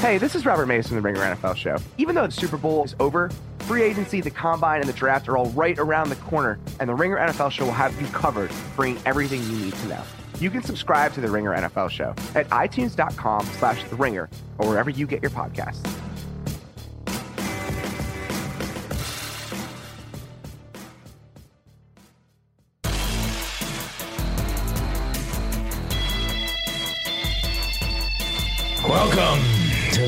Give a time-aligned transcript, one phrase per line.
[0.00, 1.76] Hey, this is Robert Mason, the Ringer NFL show.
[1.98, 5.36] Even though the Super Bowl is over, free agency, the combine, and the draft are
[5.36, 8.98] all right around the corner, and the Ringer NFL show will have you covered, bringing
[9.04, 10.02] everything you need to know.
[10.38, 14.88] You can subscribe to the Ringer NFL show at itunes.com slash the ringer or wherever
[14.88, 15.86] you get your podcasts.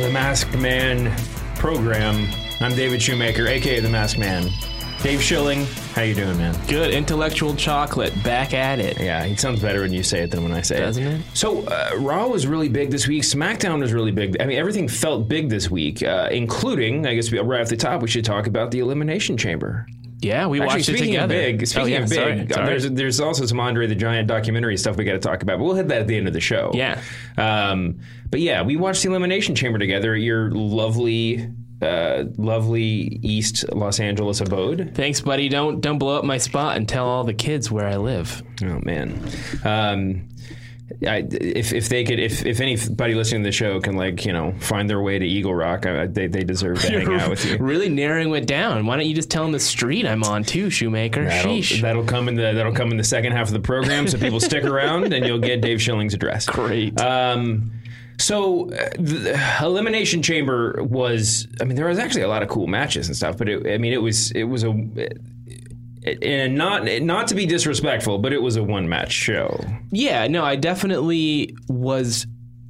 [0.03, 1.17] The Masked Man
[1.55, 2.29] program.
[2.61, 4.51] I'm David Shoemaker, aka the Masked Man.
[5.01, 6.57] Dave Schilling, how you doing, man?
[6.67, 8.13] Good intellectual chocolate.
[8.25, 8.99] Back at it.
[8.99, 10.81] Yeah, it sounds better when you say it than when I say it.
[10.81, 11.21] Doesn't it.
[11.21, 11.27] it?
[11.35, 13.23] So, uh, Raw was really big this week.
[13.23, 14.37] SmackDown was really big.
[14.41, 18.03] I mean, everything felt big this week, uh, including, I guess, right off the top,
[18.03, 19.87] we should talk about the Elimination Chamber.
[20.23, 21.35] Yeah, we Actually, watched it speaking together.
[21.35, 22.67] of big, speaking oh, yeah, of big, sorry, uh, sorry.
[22.67, 25.65] there's there's also some Andre the Giant documentary stuff we got to talk about, but
[25.65, 26.71] we'll hit that at the end of the show.
[26.75, 27.01] Yeah.
[27.37, 27.99] Um,
[28.31, 31.51] but yeah, we watched the Elimination Chamber together at your lovely,
[31.83, 34.93] uh, lovely East Los Angeles abode.
[34.95, 35.49] Thanks, buddy.
[35.49, 38.43] Don't don't blow up my spot and tell all the kids where I live.
[38.63, 39.29] Oh man.
[39.65, 40.29] Um,
[41.07, 44.33] I, if if they could, if if anybody listening to the show can like you
[44.33, 47.45] know find their way to Eagle Rock, I, they they deserve to hang out with
[47.45, 47.57] you.
[47.59, 48.87] Really narrowing it down.
[48.87, 51.25] Why don't you just tell them the street I'm on too, Shoemaker?
[51.25, 51.81] That'll, Sheesh.
[51.81, 54.07] that'll come in the that'll come in the second half of the program.
[54.07, 56.47] So people stick around, and you'll get Dave Schilling's address.
[56.47, 57.01] Great.
[57.01, 57.73] Um,
[58.19, 61.49] so uh, the Elimination Chamber was.
[61.61, 63.79] I mean, there was actually a lot of cool matches and stuff, but it, I
[63.79, 64.71] mean, it was it was a.
[66.23, 69.61] And not not to be disrespectful, but it was a one match show.
[69.91, 72.27] yeah, no, I definitely was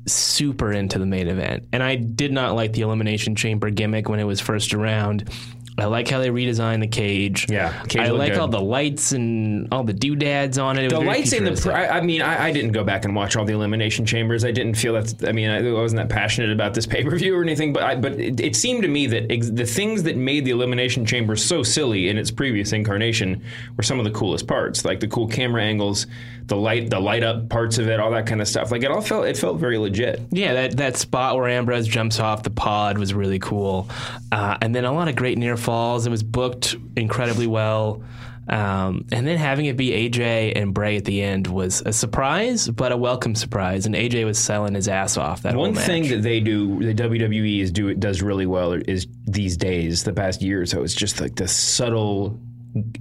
[0.06, 4.20] super into the main event, and I did not like the elimination chamber gimmick when
[4.20, 5.30] it was first around.
[5.78, 7.46] I like how they redesigned the cage.
[7.48, 8.40] Yeah, cage I like good.
[8.40, 10.84] all the lights and all the doodads on it.
[10.84, 11.52] it The lights in the.
[11.52, 14.44] Pr- I, I mean, I, I didn't go back and watch all the elimination chambers.
[14.44, 15.26] I didn't feel that.
[15.26, 17.72] I mean, I wasn't that passionate about this pay per view or anything.
[17.72, 20.50] But I, but it, it seemed to me that ex- the things that made the
[20.50, 23.42] elimination chamber so silly in its previous incarnation
[23.78, 26.06] were some of the coolest parts, like the cool camera angles,
[26.46, 28.70] the light, the light up parts of it, all that kind of stuff.
[28.70, 30.20] Like it all felt it felt very legit.
[30.30, 33.88] Yeah, that, that spot where Ambrose jumps off the pod was really cool.
[34.30, 36.06] Uh, and then a lot of great near falls.
[36.06, 38.02] It was booked incredibly well.
[38.48, 42.68] Um, and then having it be AJ and Bray at the end was a surprise,
[42.68, 43.86] but a welcome surprise.
[43.86, 47.60] And AJ was selling his ass off that One thing that they do, the WWE
[47.60, 51.20] is do does really well is these days, the past year or so, it's just
[51.20, 52.40] like the subtle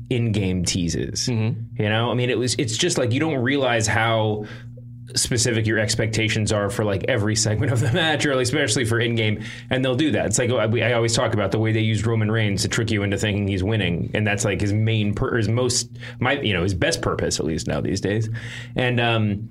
[0.10, 1.28] in-game teases.
[1.28, 1.82] Mm-hmm.
[1.82, 4.46] You know, I mean, it was it's just like you don't realize how
[5.16, 9.44] specific your expectations are for like every segment of the match, or especially for in-game,
[9.70, 10.28] and they'll do that.
[10.28, 12.92] It's like I, I always talk about the way they use Roman Reigns to trick
[12.92, 15.90] you into thinking he's winning, and that's like his main, pur- his most,
[16.20, 18.30] my you know, his best purpose at least now these days,
[18.76, 19.50] and um.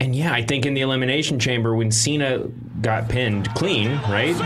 [0.00, 2.46] And yeah, I think in the Elimination Chamber when Cena
[2.80, 4.36] got pinned clean, right?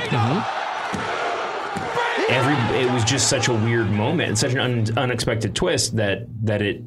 [2.31, 6.25] Every it was just such a weird moment and such an un, unexpected twist that
[6.47, 6.82] that it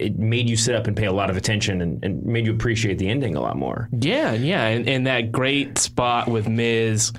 [0.00, 2.52] it made you sit up and pay a lot of attention and, and made you
[2.52, 3.88] appreciate the ending a lot more.
[3.92, 7.12] Yeah, yeah, and, and that great spot with Miz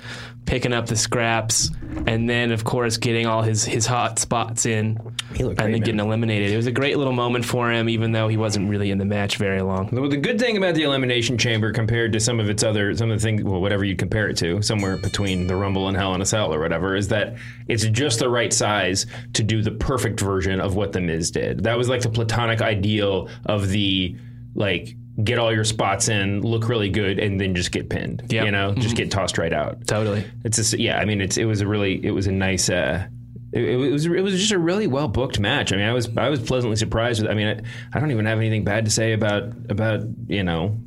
[0.44, 1.70] picking up the scraps,
[2.06, 4.98] and then of course getting all his his hot spots in,
[5.38, 5.80] and then man.
[5.80, 6.50] getting eliminated.
[6.50, 9.04] It was a great little moment for him, even though he wasn't really in the
[9.04, 9.88] match very long.
[9.92, 13.10] Well, the good thing about the Elimination Chamber compared to some of its other, some
[13.10, 16.14] of the things, well, whatever you compare it to, somewhere between the Rumble and Hell
[16.14, 17.36] in a Cell or whatever, is that
[17.68, 21.62] it's just the right size to do the perfect version of what The Miz did.
[21.64, 24.16] That was like the platonic ideal of the,
[24.54, 28.22] like, get all your spots in, look really good, and then just get pinned.
[28.30, 28.44] Yep.
[28.46, 29.86] You know, just get tossed right out.
[29.86, 30.24] Totally.
[30.44, 33.06] It's just, yeah, I mean, it's, it was a really, it was a nice, uh,
[33.52, 35.74] it, it was it was just a really well booked match.
[35.74, 37.30] I mean, I was I was pleasantly surprised with.
[37.30, 37.60] I mean, I,
[37.92, 40.78] I don't even have anything bad to say about about you know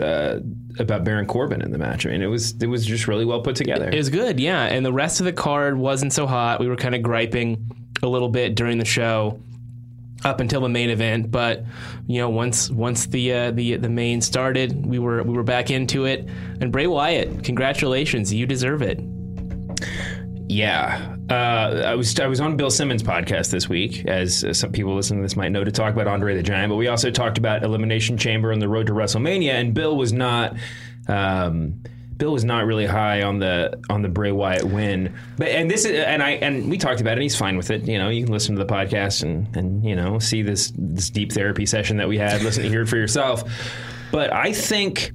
[0.00, 0.38] uh,
[0.78, 2.06] about Baron Corbin in the match.
[2.06, 3.90] I mean, it was it was just really well put together.
[3.90, 4.62] It was good, yeah.
[4.62, 6.58] And the rest of the card wasn't so hot.
[6.58, 7.70] We were kind of griping
[8.02, 9.38] a little bit during the show
[10.24, 11.64] up until the main event, but
[12.06, 15.70] you know, once once the uh, the the main started, we were we were back
[15.70, 16.28] into it.
[16.60, 19.00] And Bray Wyatt, congratulations, you deserve it.
[20.48, 24.72] Yeah, uh, I was I was on Bill Simmons' podcast this week, as uh, some
[24.72, 26.70] people listening to this might know, to talk about Andre the Giant.
[26.70, 30.12] But we also talked about Elimination Chamber and the road to WrestleMania, and Bill was
[30.12, 30.56] not.
[31.08, 31.82] Um,
[32.20, 35.86] Bill was not really high on the on the Bray Wyatt win, but and this
[35.86, 37.14] is and I and we talked about it.
[37.14, 37.88] and He's fine with it.
[37.88, 41.08] You know, you can listen to the podcast and and you know see this this
[41.08, 42.42] deep therapy session that we had.
[42.42, 43.42] listen to hear it for yourself.
[44.12, 45.12] But I think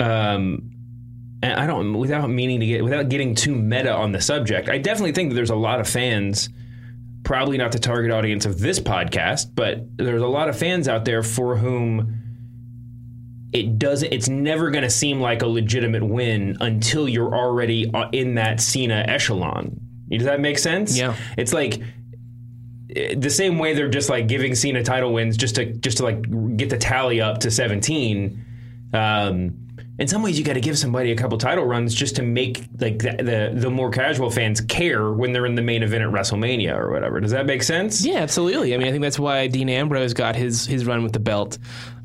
[0.00, 0.70] um,
[1.42, 4.70] and I don't without meaning to get without getting too meta on the subject.
[4.70, 6.48] I definitely think that there's a lot of fans,
[7.22, 11.04] probably not the target audience of this podcast, but there's a lot of fans out
[11.04, 12.23] there for whom
[13.54, 14.12] it doesn't.
[14.12, 18.60] It's never going to seem like a legitimate win until you're already uh, in that
[18.60, 19.80] Cena echelon.
[20.10, 20.98] Does that make sense?
[20.98, 21.16] Yeah.
[21.38, 21.80] It's like
[22.94, 26.02] eh, the same way they're just like giving Cena title wins just to just to
[26.02, 28.44] like get the tally up to 17.
[28.92, 29.60] Um,
[30.00, 32.66] in some ways, you got to give somebody a couple title runs just to make
[32.80, 36.10] like the, the the more casual fans care when they're in the main event at
[36.10, 37.20] WrestleMania or whatever.
[37.20, 38.04] Does that make sense?
[38.04, 38.74] Yeah, absolutely.
[38.74, 41.58] I mean, I think that's why Dean Ambrose got his his run with the belt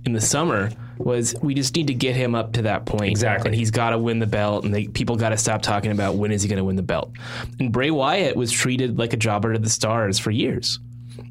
[0.05, 0.69] in the summer.
[0.99, 3.47] Was we just need to get him up to that point Exactly.
[3.49, 6.15] and he's got to win the belt, and they, people got to stop talking about
[6.15, 7.11] when is he going to win the belt.
[7.57, 10.77] And Bray Wyatt was treated like a jobber to the stars for years.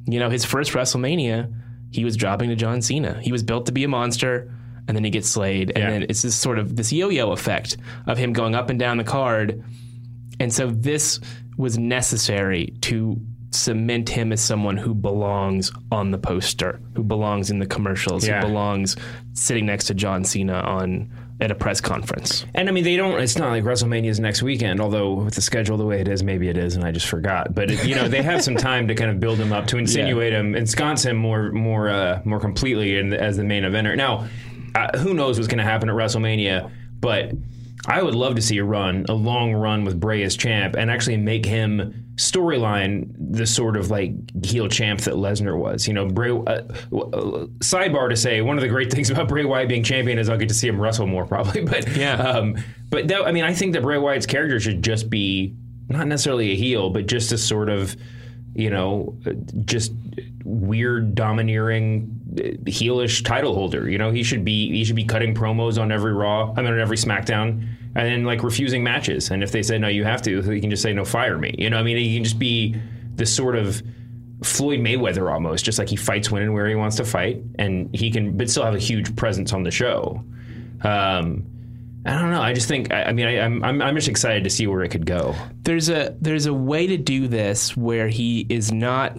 [0.06, 1.52] You know, his first WrestleMania,
[1.90, 3.20] he was dropping to John Cena.
[3.22, 4.50] He was built to be a monster,
[4.88, 5.90] and then he gets slayed, and Yeah.
[5.90, 7.76] then it's this sort of this yo-yo effect
[8.06, 9.62] of him going up and down the card.
[10.40, 11.20] And so this
[11.58, 17.58] was necessary to cement him as someone who belongs on the poster, who belongs in
[17.58, 18.40] the commercials, Yeah.
[18.40, 18.96] who belongs
[19.32, 21.10] sitting next to John Cena on
[21.40, 22.44] at a press conference.
[22.54, 23.20] And I mean, they don't.
[23.20, 24.80] It's not like WrestleMania is next weekend.
[24.80, 27.54] Although with the schedule the way it is, maybe it is, and I just forgot.
[27.54, 29.78] But it, you know, they have some time to kind of build him up, to
[29.78, 33.96] insinuate him, ensconce him more, more, uh, more completely in, as the main eventer.
[33.96, 34.26] Now,
[34.74, 36.70] uh, who knows what's going to happen at WrestleMania?
[37.00, 37.30] But
[37.86, 40.90] I would love to see a run, a long run with Bray as champ, and
[40.90, 44.12] actually make him storyline the sort of like
[44.44, 45.86] heel champ that Lesnar was.
[45.88, 46.30] You know, Bray.
[46.30, 46.66] Uh, uh,
[47.60, 50.36] sidebar to say, one of the great things about Bray Wyatt being champion is I'll
[50.36, 51.62] get to see him wrestle more, probably.
[51.64, 52.14] But Yeah.
[52.16, 52.56] um,
[52.90, 55.54] but that, I mean, I think that Bray Wyatt's character should just be
[55.88, 57.96] not necessarily a heel, but just a sort of,
[58.54, 59.32] you know, uh,
[59.64, 59.92] just
[60.44, 63.88] weird, domineering, heelish title holder.
[63.88, 66.72] You know, he should be he should be cutting promos on every Raw, I mean,
[66.72, 69.30] on every SmackDown, and then like refusing matches.
[69.30, 71.54] And if they say no, you have to, he can just say no, fire me.
[71.58, 72.76] You know, I mean, he can just be
[73.14, 73.82] this sort of.
[74.44, 77.92] Floyd Mayweather almost, just like he fights when and where he wants to fight, and
[77.92, 80.22] he can, but still have a huge presence on the show.
[80.82, 81.44] Um,
[82.06, 82.40] I don't know.
[82.40, 82.92] I just think.
[82.92, 85.34] I, I mean, I, I'm I'm just excited to see where it could go.
[85.64, 89.18] There's a there's a way to do this where he is not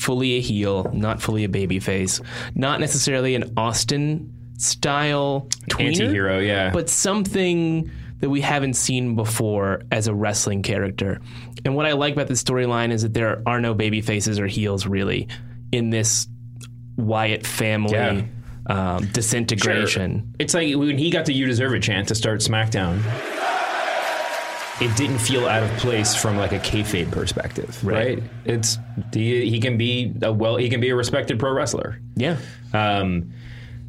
[0.00, 2.24] fully a heel, not fully a babyface,
[2.54, 6.70] not necessarily an Austin style tweener, Anti-hero, yeah.
[6.70, 11.20] but something that we haven't seen before as a wrestling character.
[11.64, 14.46] And what I like about this storyline is that there are no baby faces or
[14.46, 15.28] heels really
[15.72, 16.26] in this
[16.96, 18.22] Wyatt family Yeah.
[18.66, 20.34] um, disintegration.
[20.38, 23.00] It's like when he got the "You Deserve a chant to start SmackDown.
[24.80, 28.18] It didn't feel out of place from like a kayfabe perspective, right?
[28.18, 28.22] Right.
[28.46, 28.78] It's
[29.12, 32.00] he, he can be a well, he can be a respected pro wrestler.
[32.16, 32.38] Yeah.
[32.72, 33.32] Um,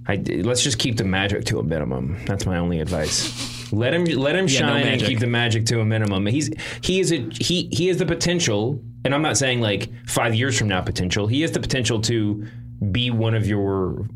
[0.08, 2.18] I, let's just keep the magic to a minimum.
[2.26, 3.72] That's my only advice.
[3.72, 6.26] Let him let him no shine and keep the magic to a minimum.
[6.26, 6.50] He's
[6.82, 10.58] he is a he he has the potential, and I'm not saying like five years
[10.58, 11.28] from now potential.
[11.28, 12.46] He has the potential to
[12.92, 14.08] be one of your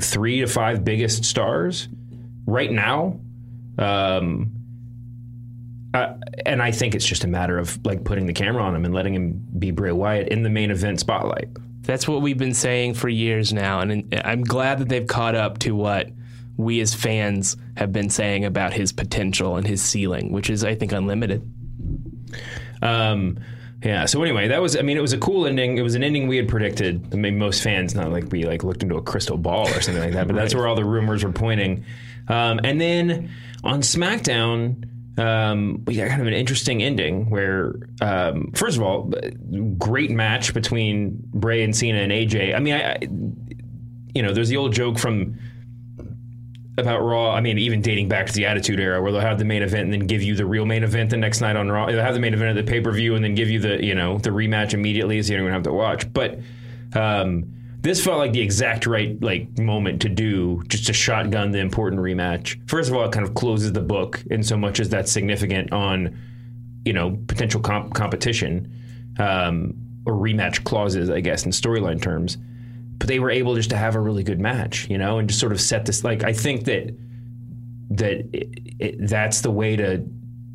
[0.00, 1.88] three to five biggest stars
[2.46, 3.18] right now.
[3.78, 4.52] Um,
[5.94, 6.12] uh,
[6.44, 8.92] and I think it's just a matter of like putting the camera on him and
[8.92, 11.48] letting him be Bray Wyatt in the main event spotlight.
[11.82, 15.58] That's what we've been saying for years now, and I'm glad that they've caught up
[15.60, 16.10] to what
[16.56, 20.74] we as fans have been saying about his potential and his ceiling, which is, I
[20.74, 21.48] think, unlimited.
[22.82, 23.38] Um,
[23.82, 24.06] yeah.
[24.06, 24.76] So anyway, that was.
[24.76, 25.78] I mean, it was a cool ending.
[25.78, 27.06] It was an ending we had predicted.
[27.12, 30.02] I mean, most fans, not like we like looked into a crystal ball or something
[30.02, 31.84] like that, but that's where all the rumors were pointing.
[32.26, 33.30] Um, and then
[33.62, 34.88] on SmackDown.
[35.16, 39.12] Um, we got kind of an interesting ending where, um, first of all,
[39.78, 42.54] great match between Bray and Cena and AJ.
[42.54, 42.98] I mean, I, I
[44.14, 45.38] you know, there's the old joke from
[46.76, 47.32] about Raw.
[47.32, 49.84] I mean, even dating back to the Attitude Era, where they'll have the main event
[49.84, 51.86] and then give you the real main event the next night on Raw.
[51.86, 53.84] They'll have the main event at the pay per view and then give you the
[53.84, 56.12] you know the rematch immediately, so you don't even have to watch.
[56.12, 56.40] But
[56.94, 57.52] um,
[57.84, 62.00] this felt like the exact right like moment to do, just to shotgun the important
[62.00, 62.58] rematch.
[62.66, 65.70] First of all, it kind of closes the book in so much as that's significant
[65.70, 66.18] on
[66.86, 68.72] you know potential comp- competition
[69.18, 69.74] um,
[70.06, 72.38] or rematch clauses, I guess, in storyline terms.
[72.96, 75.38] But they were able just to have a really good match, you know, and just
[75.38, 76.02] sort of set this.
[76.02, 76.96] Like I think that
[77.90, 78.48] that it,
[78.78, 80.02] it, that's the way to,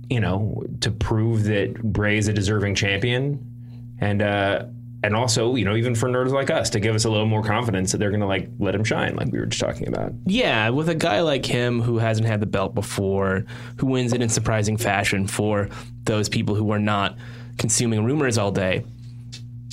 [0.10, 4.66] you know, to prove that Bray is a deserving champion, and uh,
[5.04, 7.44] and also you know even for nerds like us to give us a little more
[7.44, 10.12] confidence that they're going to like let him shine, like we were just talking about.
[10.26, 13.46] Yeah, with a guy like him who hasn't had the belt before,
[13.78, 15.70] who wins it in surprising fashion for
[16.04, 17.18] those people who are not
[17.58, 18.84] consuming rumors all day,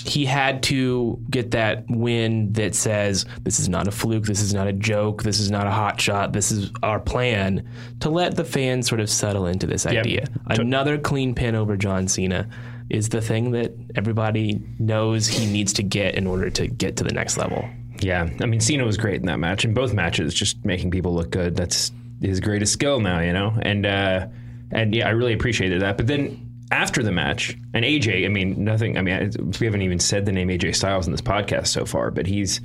[0.07, 4.55] he had to get that win that says this is not a fluke, this is
[4.55, 7.69] not a joke, this is not a hot shot, this is our plan
[8.01, 10.27] to let the fans sort of settle into this idea.
[10.61, 12.49] Another clean pin over John Cena
[12.89, 17.05] is the thing that everybody knows he needs to get in order to get to
[17.05, 17.69] the next level.
[18.01, 21.15] Yeah, I mean Cena was great in that match, in both matches, just making people
[21.15, 21.57] look good.
[21.57, 23.57] That's his greatest skill now, you know.
[23.63, 24.27] And uh,
[24.71, 25.97] and yeah, I really appreciated that.
[25.97, 28.99] But then after the match, and AJ, I mean, nothing.
[28.99, 32.11] I mean, we haven't even said the name AJ Styles in this podcast so far,
[32.11, 32.61] but he's,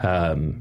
[0.00, 0.60] um,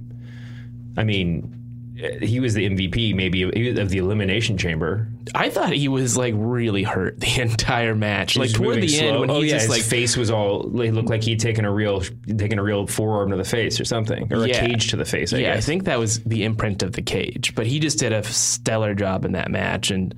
[0.97, 1.64] I mean,
[2.03, 3.43] Uh, he was the MVP maybe
[3.79, 5.07] of the Elimination Chamber.
[5.33, 8.35] I thought he was like really hurt the entire match.
[8.37, 9.07] Like toward the slow.
[9.07, 10.81] end when oh, he yeah, just his like face was all.
[10.81, 13.85] It looked like he'd taken a real, taken a real forearm to the face or
[13.85, 14.57] something, or Yeah.
[14.57, 15.31] a cage to the face.
[15.33, 17.55] I yeah, I think that was the imprint of the cage.
[17.55, 20.13] But he just did a stellar job in that match, and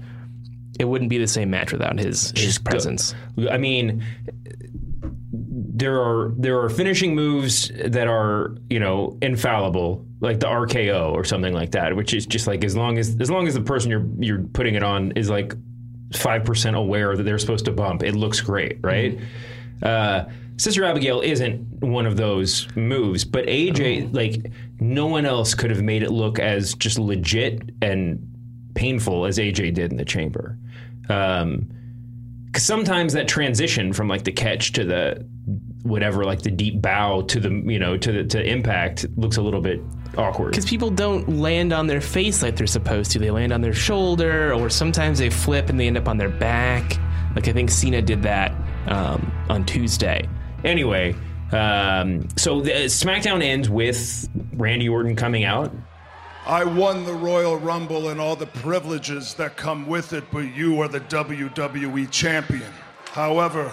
[0.79, 3.13] it wouldn't be the same match without his his go- presence.
[3.51, 4.03] I mean,
[5.31, 11.23] there are there are finishing moves that are you know infallible, like the RKO or
[11.23, 13.91] something like that, which is just like as long as as long as the person
[13.91, 15.53] you're you're putting it on is like
[16.13, 19.19] five percent aware that they're supposed to bump, it looks great, right?
[19.83, 20.23] Uh,
[20.57, 25.83] Sister Abigail isn't one of those moves, but AJ, like no one else could have
[25.83, 28.19] made it look as just legit and
[28.73, 30.57] painful as AJ did in the chamber.
[31.09, 31.67] Um,
[32.51, 35.23] 'cause sometimes that transition from like the catch to the
[35.83, 39.41] whatever, like the deep bow to the you know to the to impact looks a
[39.43, 39.79] little bit
[40.17, 40.51] awkward.
[40.51, 43.19] Because people don't land on their face like they're supposed to.
[43.19, 46.29] They land on their shoulder, or sometimes they flip and they end up on their
[46.29, 46.97] back.
[47.35, 48.53] Like I think Cena did that
[48.87, 50.27] um, on Tuesday.
[50.63, 51.15] Anyway,
[51.51, 55.71] um, so the SmackDown ends with Randy Orton coming out.
[56.45, 60.81] I won the Royal Rumble and all the privileges that come with it, but you
[60.81, 62.71] are the WWE champion.
[63.11, 63.71] However,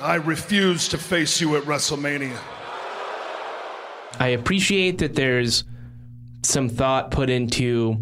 [0.00, 2.38] I refuse to face you at WrestleMania.
[4.18, 5.64] I appreciate that there's
[6.42, 7.96] some thought put into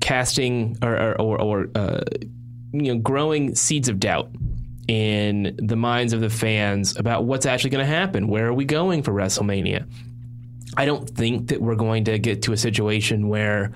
[0.00, 2.00] casting or or, or, or uh,
[2.72, 4.30] you know growing seeds of doubt
[4.86, 8.28] in the minds of the fans about what's actually going to happen.
[8.28, 9.88] Where are we going for WrestleMania?
[10.76, 13.72] I don't think that we're going to get to a situation where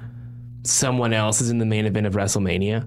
[0.64, 2.86] someone else is in the main event of WrestleMania.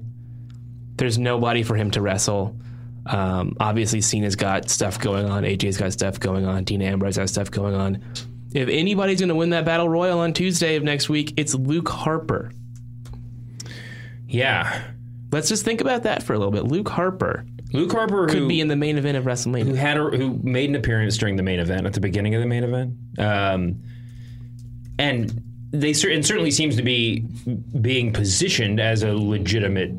[0.97, 2.55] There's nobody for him to wrestle.
[3.07, 5.43] Um, obviously, Cena's got stuff going on.
[5.43, 6.63] AJ's got stuff going on.
[6.63, 8.03] Dean Ambrose has stuff going on.
[8.53, 11.89] If anybody's going to win that battle royal on Tuesday of next week, it's Luke
[11.89, 12.51] Harper.
[14.27, 14.91] Yeah,
[15.31, 16.65] Let's just think about that for a little bit.
[16.65, 19.63] Luke Harper Luke Harper could who, be in the main event of WrestleMania.
[19.63, 22.41] who had a, who made an appearance during the main event at the beginning of
[22.41, 23.81] the main event, um,
[24.99, 25.41] and
[25.71, 27.19] they and certainly seems to be
[27.79, 29.91] being positioned as a legitimate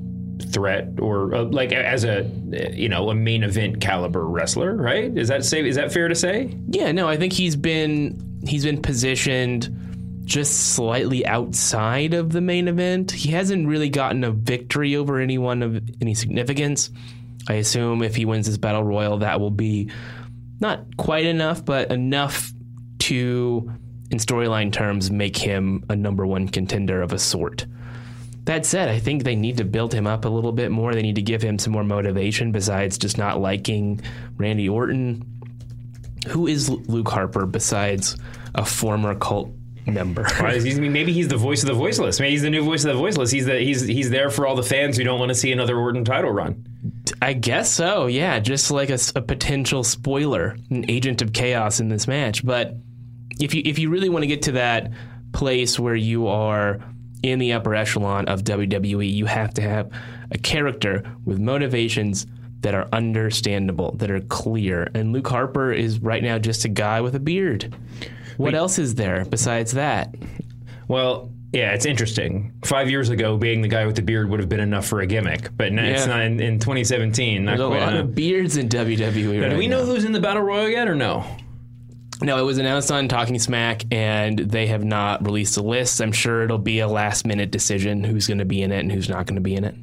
[0.45, 2.31] threat or uh, like as a
[2.73, 5.17] you know a main event caliber wrestler, right?
[5.17, 6.57] Is that say is that fair to say?
[6.69, 9.75] Yeah, no, I think he's been he's been positioned
[10.25, 13.11] just slightly outside of the main event.
[13.11, 16.91] He hasn't really gotten a victory over anyone of any significance.
[17.49, 19.91] I assume if he wins this battle royal, that will be
[20.61, 22.53] not quite enough, but enough
[23.01, 23.73] to,
[24.11, 27.67] in storyline terms, make him a number one contender of a sort.
[28.45, 30.95] That said, I think they need to build him up a little bit more.
[30.95, 34.01] They need to give him some more motivation besides just not liking
[34.37, 35.25] Randy Orton.
[36.29, 38.17] Who is Luke Harper besides
[38.55, 39.51] a former cult
[39.87, 40.27] member?
[40.41, 42.19] Maybe he's the voice of the voiceless.
[42.19, 43.31] Maybe he's the new voice of the voiceless.
[43.31, 45.77] He's the he's he's there for all the fans who don't want to see another
[45.77, 46.65] Orton title run.
[47.21, 48.07] I guess so.
[48.07, 52.45] Yeah, just like a potential spoiler, an agent of chaos in this match.
[52.45, 52.75] But
[53.41, 54.91] if you if you really want to get to that
[55.33, 56.81] place where you are
[57.23, 59.91] in the upper echelon of WWE, you have to have
[60.31, 62.27] a character with motivations
[62.63, 64.89] that are understandable, that are clear.
[64.95, 67.75] And Luke Harper is right now just a guy with a beard.
[68.37, 70.15] What else is there besides that?
[70.89, 72.53] Well, yeah, it's interesting.
[72.65, 75.07] Five years ago, being the guy with the beard would have been enough for a
[75.07, 77.45] gimmick, but n- it's not in, in 2017.
[77.45, 78.05] Not There's a lot enough.
[78.05, 79.35] of beards in WWE.
[79.37, 81.25] Now, right do we know who's in the battle royal yet, or no?
[82.23, 86.01] No, it was announced on Talking Smack, and they have not released a list.
[86.01, 88.93] I'm sure it'll be a last minute decision who's going to be in it and
[88.93, 89.75] who's not going to be in it.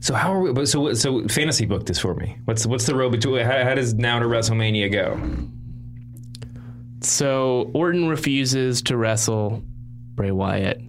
[0.00, 0.66] So how are we?
[0.66, 2.36] So so fantasy book this for me.
[2.44, 3.44] What's what's the road between?
[3.44, 5.18] How, how does now to WrestleMania go?
[7.00, 9.62] So Orton refuses to wrestle
[10.14, 10.80] Bray Wyatt.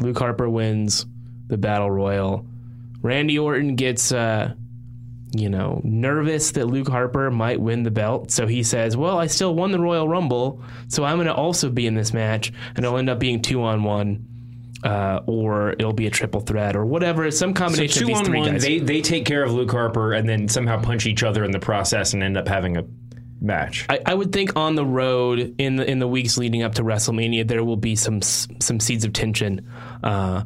[0.00, 1.06] Luke Harper wins
[1.48, 2.46] the Battle Royal.
[3.00, 4.52] Randy Orton gets, uh,
[5.32, 8.30] you know, nervous that Luke Harper might win the belt.
[8.30, 11.68] So he says, Well, I still won the Royal Rumble, so I'm going to also
[11.70, 14.26] be in this match, and it'll end up being two on one.
[14.84, 17.28] Uh, or it'll be a triple threat, or whatever.
[17.32, 18.62] Some So combination of two these on three one, guys.
[18.62, 21.58] they they take care of Luke Harper and then somehow punch each other in the
[21.58, 22.84] process and end up having a
[23.40, 23.86] match.
[23.88, 26.84] I, I would think on the road in the in the weeks leading up to
[26.84, 29.68] WrestleMania, there will be some some seeds of tension
[30.04, 30.44] uh,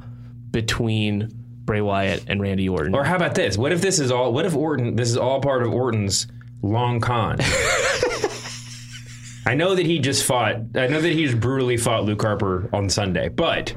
[0.51, 2.95] between Bray Wyatt and Randy Orton.
[2.95, 3.57] Or how about this?
[3.57, 4.33] What if this is all?
[4.33, 4.97] What if Orton?
[4.97, 6.26] This is all part of Orton's
[6.62, 7.38] long con.
[9.45, 10.57] I know that he just fought.
[10.75, 13.28] I know that he just brutally fought Luke Harper on Sunday.
[13.28, 13.75] But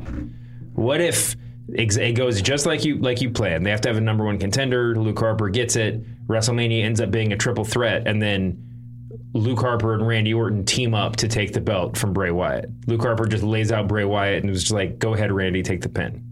[0.74, 1.36] what if
[1.70, 3.66] it goes just like you like you planned?
[3.66, 4.96] They have to have a number one contender.
[4.96, 6.04] Luke Harper gets it.
[6.28, 8.62] WrestleMania ends up being a triple threat, and then
[9.34, 12.70] Luke Harper and Randy Orton team up to take the belt from Bray Wyatt.
[12.88, 15.82] Luke Harper just lays out Bray Wyatt and was just like, "Go ahead, Randy, take
[15.82, 16.24] the pin."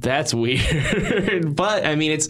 [0.00, 1.54] That's weird.
[1.56, 2.28] but I mean, it's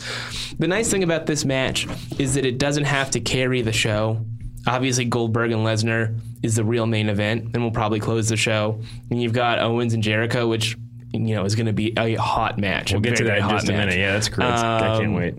[0.58, 1.86] the nice thing about this match
[2.18, 4.24] is that it doesn't have to carry the show.
[4.66, 8.80] Obviously, Goldberg and Lesnar is the real main event, and we'll probably close the show.
[9.10, 10.76] And you've got Owens and Jericho, which
[11.12, 12.92] you know is going to be a hot match.
[12.92, 13.96] We'll get to that in just a minute.
[13.96, 14.46] Yeah, that's great.
[14.48, 15.34] I can't Um, wait.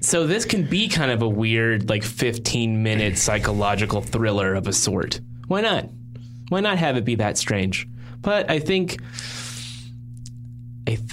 [0.00, 4.72] So this can be kind of a weird, like 15 minute psychological thriller of a
[4.72, 5.20] sort.
[5.48, 5.88] Why not?
[6.50, 7.88] Why not have it be that strange?
[8.20, 8.98] But I think,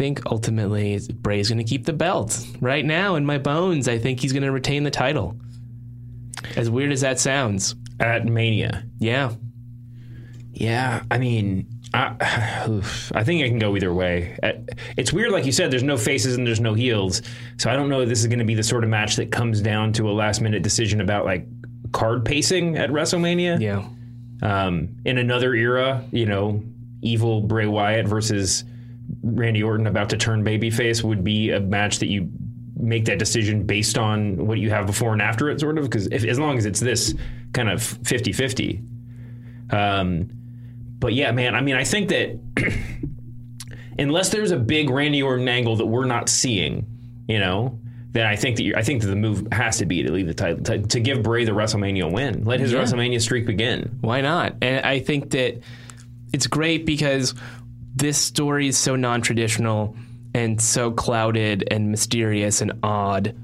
[0.01, 2.43] think ultimately Bray's going to keep the belt.
[2.60, 5.36] Right now, in my bones, I think he's going to retain the title.
[6.55, 8.84] As weird as that sounds, At Mania.
[8.98, 9.34] yeah.
[10.53, 14.38] Yeah, I mean, I, oof, I think it can go either way.
[14.41, 14.53] Uh,
[14.98, 15.70] It's weird, like you said.
[15.70, 17.22] There's no faces and there's no heels,
[17.58, 19.31] so I don't know if this is going to be the sort of match that
[19.31, 21.46] comes down to a last minute decision about like
[21.91, 23.60] card pacing at WrestleMania.
[23.62, 23.88] Yeah.
[24.41, 26.63] Um, in another era, you know,
[27.03, 28.63] evil Bray Wyatt versus
[29.24, 32.29] Randy Orton about to turn babyface would be a match that you
[32.77, 35.84] make that decision based on what you have before and after it, sort of.
[35.86, 37.13] Because as long as it's this
[37.53, 38.81] kind of 50 50.
[39.70, 40.29] Um,
[41.00, 42.39] but yeah, man, I mean, I think that
[44.00, 46.86] unless there's a big Randy Orton angle that we're not seeing,
[47.27, 47.79] you know,
[48.12, 50.27] then I think that you I think that the move has to be to leave
[50.27, 52.43] the title to, to give Bray the WrestleMania win.
[52.43, 52.79] Let his Yeah.
[52.81, 53.98] WrestleMania streak begin.
[54.01, 54.55] Why not?
[54.62, 55.62] And I think that
[56.34, 57.34] it's great because
[57.95, 59.95] this story is so non traditional
[60.33, 63.36] and so clouded and mysterious and odd.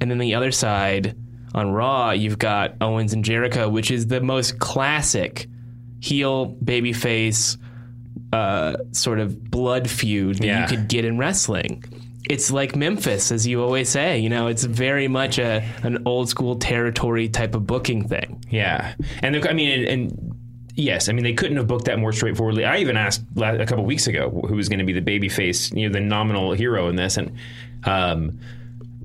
[0.00, 1.14] And then the other side
[1.54, 5.46] on Raw, you've got Owens and Jericho, which is the most classic
[6.00, 7.58] heel babyface
[8.32, 10.62] uh, sort of blood feud that Yeah.
[10.62, 11.84] you could get in wrestling.
[12.30, 14.18] It's like Memphis, as you always say.
[14.18, 18.42] You know, it's very much a an old school territory type of booking thing.
[18.48, 20.31] Yeah, and I mean, and, and
[20.74, 22.64] yes, I mean they couldn't have booked that more straightforwardly.
[22.64, 25.88] I even asked a couple weeks ago who was going to be the babyface, you
[25.88, 27.36] know, the nominal hero in this, and
[27.84, 28.38] um,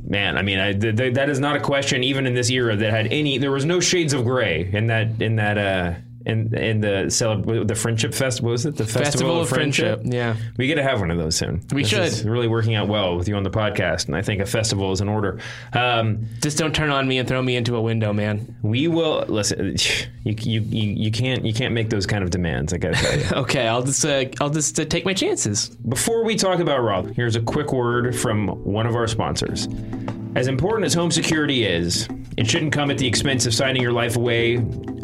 [0.08, 2.76] man, I mean, I, th- th- that is not a question even in this era
[2.76, 3.38] that had any.
[3.38, 5.94] There was no shades of gray in that in that uh,
[6.28, 8.42] in in the celeb- the friendship fest.
[8.42, 8.76] What was it?
[8.76, 10.02] The festival, Festival of Friendship.
[10.04, 10.36] Yeah.
[10.58, 11.64] We got to have one of those soon.
[11.72, 12.00] We This should.
[12.04, 14.92] is really working out well with you on the podcast, and I think a festival
[14.92, 15.40] is in order.
[15.74, 18.56] Um, Just don't turn on me and throw me into a window, man.
[18.62, 19.76] we will listen.
[20.28, 22.74] You, you you you can't you can't make those kind of demands.
[22.74, 23.26] I gotta tell you.
[23.44, 25.70] Okay, I'll just uh, I'll just uh, take my chances.
[25.88, 29.70] Before we talk about Raw, here's a quick word from one of our sponsors.
[30.36, 33.94] As important as home security is, it shouldn't come at the expense of signing your
[33.94, 34.58] life away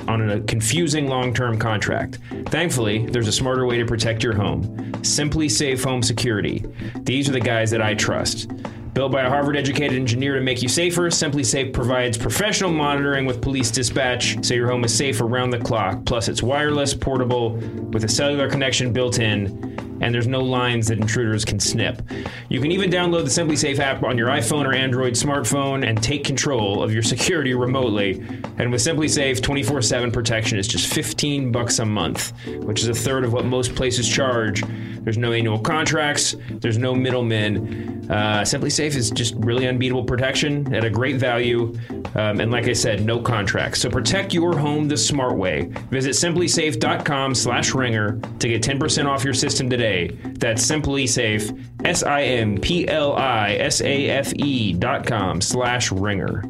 [0.08, 2.20] on a confusing long-term contract.
[2.48, 4.64] Thankfully, there's a smarter way to protect your home.
[5.02, 6.66] SimpliSafe Home Security.
[7.02, 8.52] These are the guys that I trust.
[8.94, 13.42] Built by a Harvard educated engineer to make you safer, SimpliSafe provides professional monitoring with
[13.42, 16.06] police dispatch so your home is safe around the clock.
[16.06, 17.54] Plus, it's wireless, portable,
[17.92, 19.73] with a cellular connection built in,
[20.04, 22.02] and there's no lines that intruders can snip.
[22.50, 26.24] You can even download the SimpliSafe app on your iPhone or Android smartphone and take
[26.26, 28.22] control of your security remotely.
[28.58, 33.24] And with SimpliSafe, 24/7 protection is just 15 bucks a month, which is a third
[33.24, 34.62] of what most places charge.
[35.04, 36.36] There's no annual contracts.
[36.50, 38.10] There's no middlemen.
[38.10, 41.74] Uh, SimpliSafe is just really unbeatable protection at a great value,
[42.16, 43.82] um, and like I said, no contracts.
[43.82, 45.70] So protect your home the smart way.
[45.90, 50.18] Visit simplisafe.com/ringer to get 10% off your system today.
[50.24, 55.92] That's SimpliSafe, S I M P L I S A F E dot com slash
[55.92, 56.44] ringer.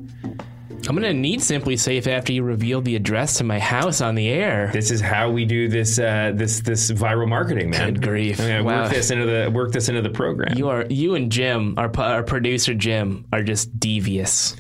[0.88, 4.70] I'm gonna need SimpliSafe after you reveal the address to my house on the air.
[4.74, 7.94] This is how we do this uh, this this viral marketing, man.
[7.94, 8.40] Good grief.
[8.42, 8.84] I'm Wow.
[8.84, 10.58] work this into the work this into the program.
[10.58, 14.56] You are you and Jim, our our producer Jim, are just devious.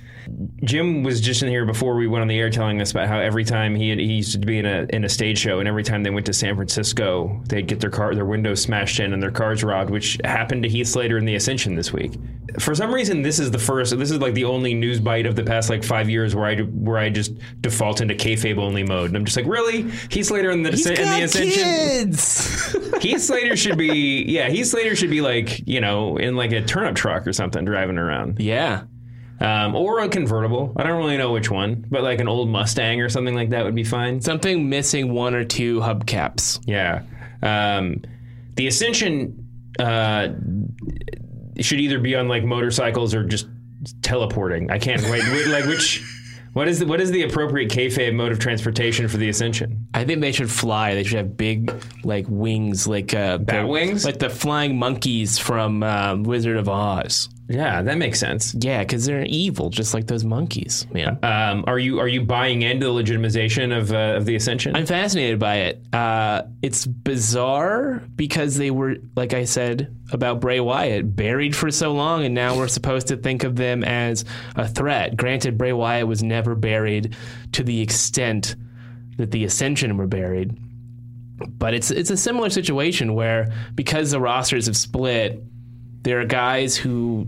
[0.63, 3.19] Jim was just in here before we went on the air telling us about how
[3.19, 5.67] every time he had, he used to be in a in a stage show, and
[5.67, 9.13] every time they went to San Francisco, they'd get their car their windows smashed in
[9.13, 12.13] and their cars robbed, which happened to Heath Slater in the Ascension this week.
[12.59, 13.97] For some reason, this is the first.
[13.97, 16.57] This is like the only news bite of the past like five years where I
[16.59, 20.51] where I just default into kayfabe only mode, and I'm just like, really, Heath Slater
[20.51, 20.75] in the in
[21.09, 21.63] the Ascension.
[21.63, 22.75] kids.
[23.01, 24.49] Heath Slater should be yeah.
[24.49, 27.97] Heath Slater should be like you know in like a turnip truck or something driving
[27.97, 28.39] around.
[28.39, 28.83] yeah.
[29.43, 30.71] Um, or a convertible.
[30.77, 33.65] I don't really know which one, but like an old Mustang or something like that
[33.65, 34.21] would be fine.
[34.21, 36.60] Something missing one or two hubcaps.
[36.65, 37.01] Yeah.
[37.41, 38.01] Um,
[38.56, 39.47] the Ascension
[39.79, 40.29] uh,
[41.60, 43.47] should either be on like motorcycles or just
[44.01, 44.71] teleporting.
[44.71, 45.23] I can't wait.
[45.47, 46.01] Like which
[46.53, 49.88] What is the, what is the appropriate kayfabe mode of transportation for the Ascension?
[49.93, 50.93] I think they should fly.
[50.93, 54.06] They should have big like wings, like uh, Bat the- wings?
[54.06, 57.27] like the flying monkeys from um, Wizard of Oz.
[57.49, 58.56] Yeah, that makes sense.
[58.58, 61.19] Yeah, because they're evil, just like those monkeys, man.
[61.23, 64.75] Um, are you are you buying into the legitimization of uh, of the Ascension?
[64.75, 65.84] I'm fascinated by it.
[65.91, 71.91] Uh, it's bizarre because they were, like I said about Bray Wyatt, buried for so
[71.91, 74.23] long, and now we're supposed to think of them as
[74.56, 75.17] a threat.
[75.17, 77.15] Granted, Bray Wyatt was never buried
[77.51, 78.56] to the extent
[79.17, 80.58] that the Ascension were buried,
[81.58, 85.43] but it's it's a similar situation where because the rosters have split,
[86.03, 87.27] there are guys who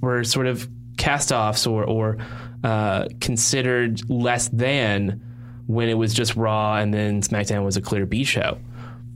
[0.00, 2.18] were sort of cast-offs or or
[2.64, 5.20] uh, considered less than
[5.66, 8.58] when it was just Raw and then SmackDown was a clear B show.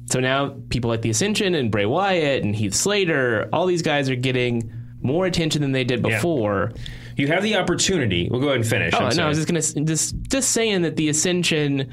[0.07, 4.11] So now people like the Ascension and Bray Wyatt and Heath Slater, all these guys
[4.11, 4.71] are getting
[5.03, 6.73] more attention than they did before.
[7.17, 8.29] you have the opportunity.
[8.31, 8.93] We'll go ahead and finish.
[8.95, 11.93] Oh I'm no, I was just gonna just just saying that the Ascension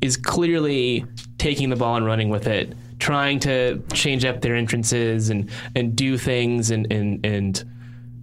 [0.00, 1.04] is clearly
[1.38, 5.96] taking the ball and running with it, trying to change up their entrances and and
[5.96, 7.64] do things and and and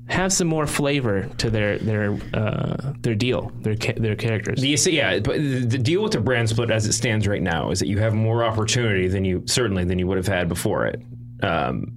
[0.08, 4.62] have some more flavor to their their uh, their deal, their ca- their characters.
[4.62, 7.80] The, yeah, but the deal with the brand split as it stands right now is
[7.80, 11.02] that you have more opportunity than you certainly than you would have had before it.
[11.44, 11.92] Um,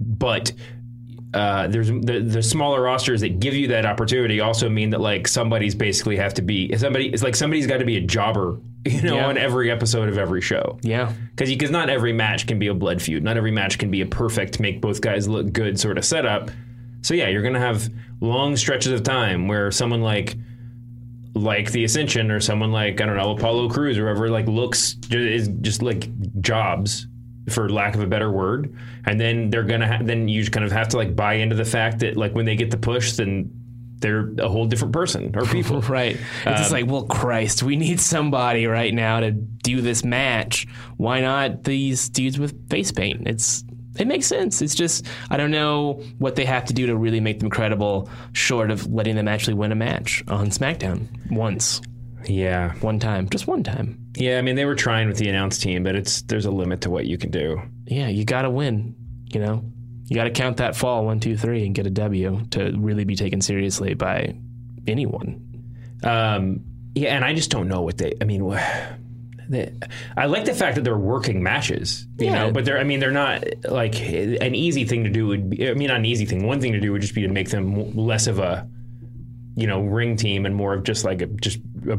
[0.00, 0.52] but
[1.34, 5.28] uh, there's the, the smaller rosters that give you that opportunity also mean that like
[5.28, 7.08] somebody's basically have to be somebody.
[7.08, 9.26] It's like somebody's got to be a jobber, you know, Yeah.
[9.26, 10.78] on every episode of every show.
[10.82, 13.22] yeah, Because you because not every match can be a blood feud.
[13.24, 16.50] Not every match can be a perfect make both guys look good sort of setup.
[17.02, 17.88] So yeah, you're gonna have
[18.20, 20.36] long stretches of time where someone like
[21.34, 24.96] like the Ascension or someone like I don't know Apollo Crews or whoever like looks
[25.10, 26.08] is just like
[26.40, 27.06] jobs
[27.48, 30.64] for lack of a better word, and then they're gonna ha- then you just kind
[30.64, 33.12] of have to like buy into the fact that like when they get the push,
[33.12, 33.50] then
[33.98, 35.80] they're a whole different person or people.
[35.82, 36.16] right.
[36.16, 40.66] It's just um, like, well, Christ, we need somebody right now to do this match.
[40.96, 43.26] Why not these dudes with face paint?
[43.26, 43.64] It's
[43.98, 44.60] it makes sense.
[44.60, 48.10] It's just I don't know what they have to do to really make them credible,
[48.32, 51.80] short of letting them actually win a match on SmackDown once,
[52.26, 53.98] yeah, one time, just one time.
[54.16, 54.38] yeah.
[54.38, 56.90] I mean, they were trying with the announce team, but it's there's a limit to
[56.90, 57.60] what you can do.
[57.86, 58.94] Yeah, you got to win.
[59.32, 59.64] You know,
[60.06, 63.04] you got to count that fall one, two, three, and get a W to really
[63.04, 64.34] be taken seriously by
[64.86, 65.42] anyone.
[66.02, 66.60] Um,
[66.94, 68.14] yeah, and I just don't know what they.
[68.20, 68.48] I mean,
[69.48, 69.72] they,
[70.16, 72.34] I like the fact that they're working matches, you Yeah.
[72.46, 72.78] know, but they're.
[72.78, 75.26] I mean, they're not like an easy thing to do.
[75.26, 76.46] Would be, I mean, not an easy thing.
[76.46, 78.68] One thing to do would just be to make them less of a,
[79.56, 81.98] you know, ring team and more of just like a just a,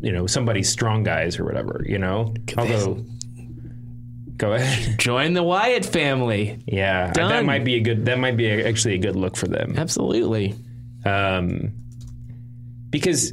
[0.00, 2.34] you know somebody's strong guys or whatever, you know.
[2.56, 3.04] Although,
[4.36, 4.98] go ahead.
[4.98, 6.62] Join the Wyatt family.
[6.66, 8.06] yeah, that might be a good.
[8.06, 9.74] That might be a, actually a good look for them.
[9.76, 10.56] Absolutely.
[11.04, 11.72] um,
[12.90, 13.32] because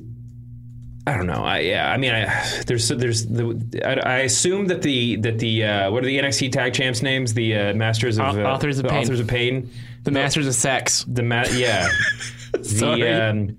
[1.07, 1.43] I don't know.
[1.43, 1.91] I yeah.
[1.91, 6.03] I mean, I there's there's the I, I assume that the that the uh, what
[6.03, 7.33] are the NXT Tag Champs names?
[7.33, 9.03] The uh, Masters of uh, Authors of the Pain.
[9.03, 9.69] Authors of Pain.
[10.03, 11.03] The Masters of Sex.
[11.07, 11.87] The ma- yeah.
[12.61, 13.01] Sorry.
[13.01, 13.57] the um,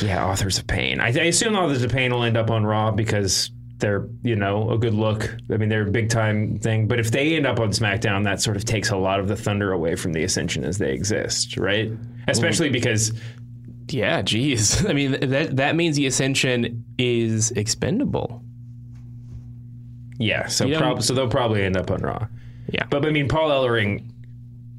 [0.00, 1.00] yeah Authors of Pain.
[1.00, 3.50] I, I assume Authors of Pain will end up on Raw because.
[3.80, 5.36] They're, you know, a good look.
[5.52, 6.88] I mean, they're a big time thing.
[6.88, 9.36] But if they end up on SmackDown, that sort of takes a lot of the
[9.36, 11.88] thunder away from the Ascension as they exist, right?
[12.26, 13.12] Especially because
[13.88, 14.84] Yeah, geez.
[14.88, 18.42] I mean, that that means the Ascension is expendable.
[20.18, 22.26] Yeah, so prob- so they'll probably end up on Raw.
[22.72, 22.84] Yeah.
[22.90, 24.10] But I mean, Paul Ellering,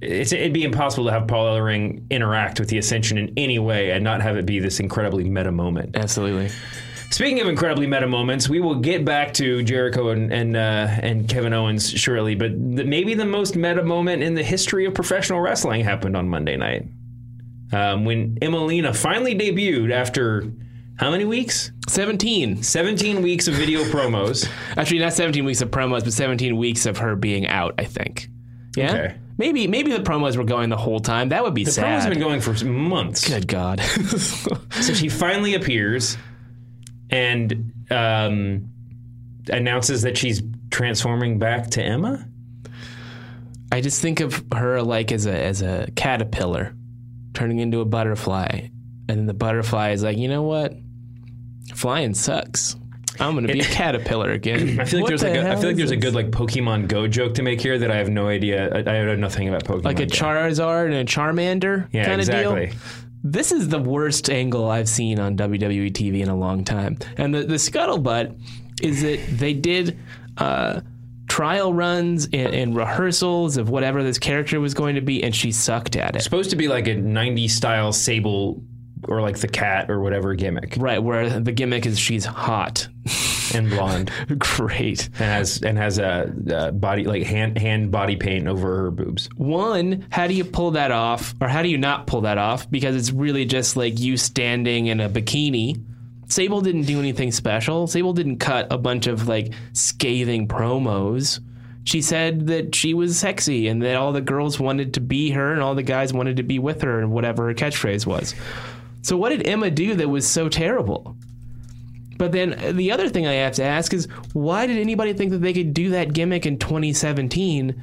[0.01, 3.91] it's, it'd be impossible to have Paul Ellering interact with the Ascension in any way
[3.91, 5.95] and not have it be this incredibly meta moment.
[5.95, 6.49] Absolutely.
[7.11, 11.27] Speaking of incredibly meta moments, we will get back to Jericho and and, uh, and
[11.27, 12.35] Kevin Owens shortly.
[12.35, 16.29] But the, maybe the most meta moment in the history of professional wrestling happened on
[16.29, 16.87] Monday night
[17.71, 20.51] um, when Emmalina finally debuted after
[20.97, 21.71] how many weeks?
[21.87, 22.61] 17.
[22.61, 24.49] 17 weeks of video promos.
[24.77, 28.27] Actually, not 17 weeks of promos, but 17 weeks of her being out, I think.
[28.75, 28.91] Yeah?
[28.91, 29.15] Okay.
[29.37, 31.29] Maybe maybe the promos were going the whole time.
[31.29, 31.71] That would be sad.
[31.71, 31.83] The sad.
[31.83, 33.27] promo's been going for months.
[33.27, 33.81] Good God.
[34.81, 36.17] So she finally appears
[37.09, 38.69] and um,
[39.51, 42.25] announces that she's transforming back to Emma.
[43.71, 46.75] I just think of her like as a as a caterpillar
[47.33, 48.69] turning into a butterfly.
[49.07, 50.73] And then the butterfly is like, you know what?
[51.73, 52.75] Flying sucks.
[53.19, 54.79] I'm gonna be a caterpillar again.
[54.79, 56.31] I feel like What there's the like a, I feel like there's a good like
[56.31, 58.69] Pokemon Go joke to make here that I have no idea.
[58.73, 59.83] I, I know nothing about Pokemon.
[59.83, 60.15] like a Go.
[60.15, 62.67] Charizard and a Charmander yeah, kind of exactly.
[62.67, 62.75] deal.
[63.23, 66.97] This is the worst angle I've seen on WWE TV in a long time.
[67.17, 68.39] And the, the scuttlebutt
[68.81, 69.99] is that they did
[70.37, 70.79] uh,
[71.27, 75.51] trial runs and, and rehearsals of whatever this character was going to be, and she
[75.51, 76.21] sucked at it.
[76.21, 78.61] Supposed to be like a '90s style Sable
[79.09, 82.87] or like the cat or whatever gimmick Right, where the gimmick is she's hot.
[83.53, 85.05] and blonde Great.
[85.07, 89.27] and has and has a, a body like hand hand body paint over her boobs.
[89.35, 91.33] One, how do you pull that off?
[91.41, 92.69] Or how do you not pull that off?
[92.69, 95.83] Because it's really just like you standing in a bikini.
[96.27, 97.87] Sable didn't do anything special.
[97.87, 101.39] Sable didn't cut a bunch of like scathing promos.
[101.85, 105.53] She said that she was sexy and that all the girls wanted to be her
[105.53, 108.35] and all the guys wanted to be with her and whatever her catchphrase was.
[109.01, 111.15] So what did Emma do that was so terrible?
[112.17, 115.37] But then the other thing I have to ask is why did anybody think that
[115.37, 117.81] they could do that gimmick in 2017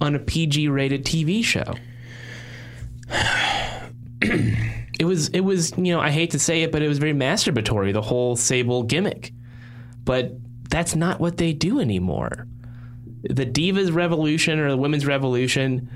[0.00, 1.74] on a PG rated TV show?
[4.98, 7.14] it was it was, you know, I hate to say it, but it was very
[7.14, 9.32] masturbatory, the whole Sable gimmick.
[10.04, 10.32] But
[10.68, 12.48] that's not what they do anymore.
[13.22, 15.88] The Divas Revolution or the Women's Revolution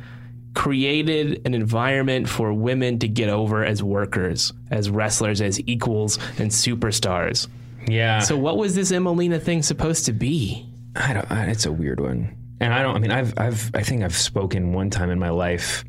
[0.55, 6.51] created an environment for women to get over as workers, as wrestlers, as equals and
[6.51, 7.49] superstars.
[7.87, 8.19] Yeah.
[8.21, 10.67] So what was this Emmalina thing supposed to be?
[10.97, 11.31] I don't.
[11.49, 12.97] It's a weird one, and I don't.
[12.97, 15.85] I mean, I've I've I think I've spoken one time in my life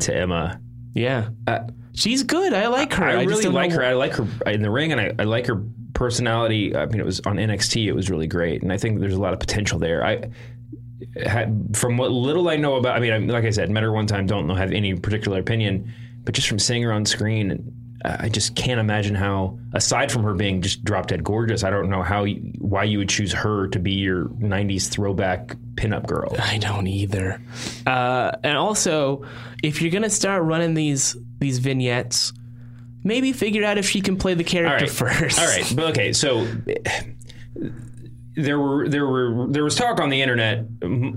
[0.00, 0.60] to Emma.
[0.94, 1.30] Yeah.
[1.46, 1.60] Uh,
[1.96, 2.52] She's good.
[2.52, 3.04] I like her.
[3.04, 3.84] I, just really like know- her.
[3.84, 5.62] I like her in the ring, and I, I like her
[5.94, 6.74] personality.
[6.74, 7.86] I mean, it was on NXT.
[7.86, 10.04] It was really great, and I think there's a lot of potential there.
[10.04, 10.28] I
[11.24, 12.96] had, from what little I know about.
[12.96, 14.26] I mean, I, like I said, met her one time.
[14.26, 15.92] Don't have any particular opinion,
[16.24, 17.72] but just from seeing her on screen.
[18.06, 21.88] I just can't imagine how, aside from her being just drop dead gorgeous, I don't
[21.88, 26.36] know how you, why you would choose her to be your '90s throwback pinup girl.
[26.38, 27.40] I don't either.
[27.86, 29.24] Uh, and also,
[29.62, 32.34] if you're gonna start running these these vignettes,
[33.04, 35.38] maybe figure out if she can play the character first.
[35.38, 36.46] All right, but okay, so
[38.36, 40.64] there were there were there was talk on the internet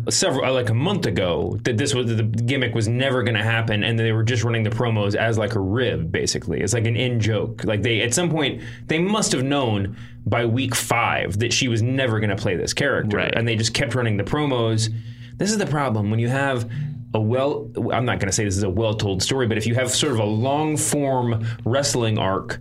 [0.10, 3.44] several uh, like a month ago that this was the gimmick was never going to
[3.44, 6.62] happen, and they were just running the promos as like a rib, basically.
[6.62, 7.64] It's like an in joke.
[7.64, 11.82] Like they at some point they must have known by week five that she was
[11.82, 13.34] never going to play this character, Right.
[13.36, 14.94] and they just kept running the promos.
[15.38, 16.70] This is the problem when you have
[17.14, 19.66] a well I'm not going to say this is a well told story, but if
[19.66, 22.60] you have sort of a long form wrestling arc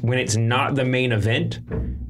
[0.00, 1.58] when it's not the main event,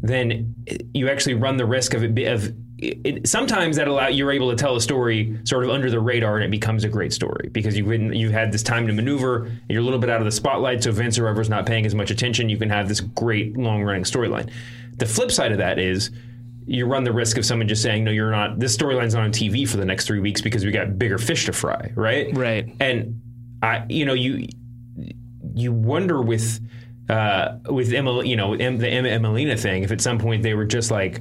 [0.08, 0.54] then
[0.94, 2.26] you actually run the risk of it.
[2.26, 6.00] Of it, sometimes that allow you're able to tell a story sort of under the
[6.00, 8.92] radar, and it becomes a great story because you've been, you've had this time to
[8.92, 9.50] maneuver.
[9.68, 11.94] You're a little bit out of the spotlight, so Vince or whoever's not paying as
[11.94, 14.50] much attention, you can have this great long running storyline.
[14.98, 16.10] The flip side of that is.
[16.68, 18.58] You run the risk of someone just saying, "No, you're not.
[18.58, 21.46] This storyline's not on TV for the next three weeks because we got bigger fish
[21.46, 22.36] to fry." Right.
[22.36, 22.74] Right.
[22.80, 23.20] And
[23.62, 24.48] I, you know, you
[25.54, 26.60] you wonder with
[27.08, 30.64] uh, with Emma, you know, the Emma Emmalina thing, if at some point they were
[30.64, 31.20] just like,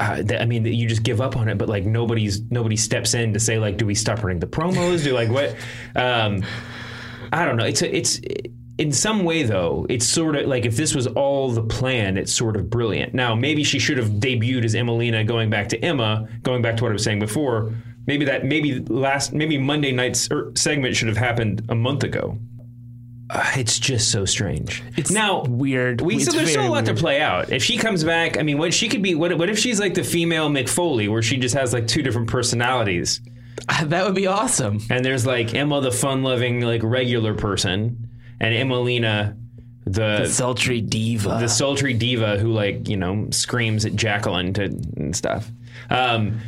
[0.00, 3.14] uh, th- I mean, you just give up on it, but like nobody's nobody steps
[3.14, 5.04] in to say like, do we stop running the promos?
[5.04, 5.56] Do like what?
[5.96, 6.44] Um,
[7.32, 7.64] I don't know.
[7.64, 8.20] It's a, it's
[8.78, 9.86] in some way though.
[9.88, 13.14] It's sort of like if this was all the plan, it's sort of brilliant.
[13.14, 16.84] Now maybe she should have debuted as Emmalina, going back to Emma, going back to
[16.84, 17.74] what I was saying before.
[18.06, 22.38] Maybe that maybe last maybe Monday night's er, segment should have happened a month ago.
[23.30, 24.82] Uh, it's just so strange.
[24.96, 26.00] It's now weird.
[26.00, 27.52] We, so there's still a lot to play out.
[27.52, 29.14] If she comes back, I mean, what she could be?
[29.14, 32.02] What, what if she's like the female Mick Foley, where she just has like two
[32.02, 33.20] different personalities?
[33.84, 34.80] That would be awesome.
[34.88, 38.08] And there's like Emma, the fun-loving, like regular person,
[38.40, 39.36] and Emmalina,
[39.84, 41.38] the Sultry diva.
[41.40, 45.50] the sultry diva who like you know screams at Jacqueline to and stuff.
[45.90, 46.40] Um,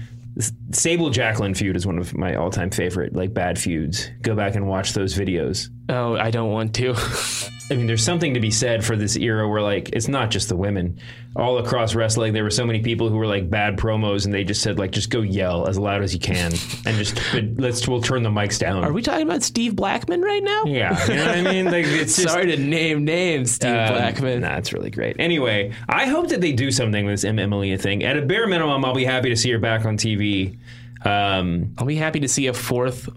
[0.73, 4.09] Sable Jacqueline feud is one of my all-time favorite like bad feuds.
[4.23, 5.69] Go back and watch those videos.
[5.91, 6.95] Oh, I don't want to.
[7.71, 10.49] I mean, there's something to be said for this era where, like, it's not just
[10.49, 10.99] the women.
[11.37, 14.43] All across wrestling, there were so many people who were like bad promos, and they
[14.43, 16.53] just said, like, just go yell as loud as you can,
[16.85, 17.21] and just
[17.59, 18.83] let's we'll turn the mics down.
[18.83, 20.65] Are we talking about Steve Blackman right now?
[20.65, 21.67] yeah, you know what I mean.
[21.67, 24.41] Like, it's just, Sorry to name names, Steve um, Blackman.
[24.41, 25.15] Nah, it's really great.
[25.21, 28.03] Anyway, I hope that they do something with this Em- Emily thing.
[28.03, 30.59] At a bare minimum, I'll be happy to see her back on TV.
[31.05, 33.09] Um, I'll be happy to see a fourth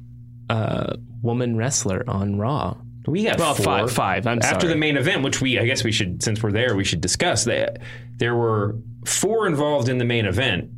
[0.50, 2.76] uh, woman wrestler on Raw.
[3.06, 3.66] We got Well, four.
[3.66, 4.74] five- five, I'm After sorry.
[4.74, 7.44] the main event, which we, I guess we should, since we're there, we should discuss
[7.46, 7.80] that.
[8.18, 8.76] There were
[9.06, 10.70] four involved in the main event,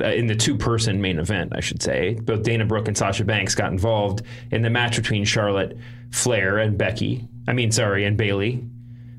[0.00, 2.14] uh, in the two-person main event, I should say.
[2.22, 5.76] Both Dana Brooke and Sasha Banks got involved in the match between Charlotte
[6.12, 7.28] Flair and Becky.
[7.46, 8.64] I mean, sorry, and Bailey.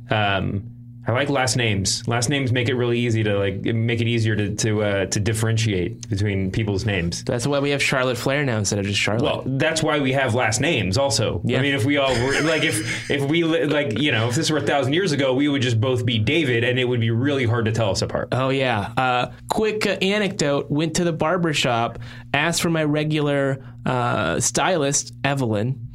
[0.10, 0.72] Um,
[1.08, 2.06] I like last names.
[2.06, 5.20] Last names make it really easy to like make it easier to to uh, to
[5.22, 7.24] differentiate between people's names.
[7.24, 9.24] That's why we have Charlotte Flair now instead of just Charlotte.
[9.24, 10.98] Well, that's why we have last names.
[10.98, 11.60] Also, Yeah.
[11.60, 14.52] I mean, if we all were like, if if we like, you know, if this
[14.52, 17.12] were a thousand years ago, we would just both be David, and it would be
[17.12, 18.28] really hard to tell us apart.
[18.34, 18.92] Oh yeah.
[18.98, 22.00] Uh, quick uh, anecdote: went to the barber shop,
[22.34, 25.87] asked for my regular uh, stylist Evelyn,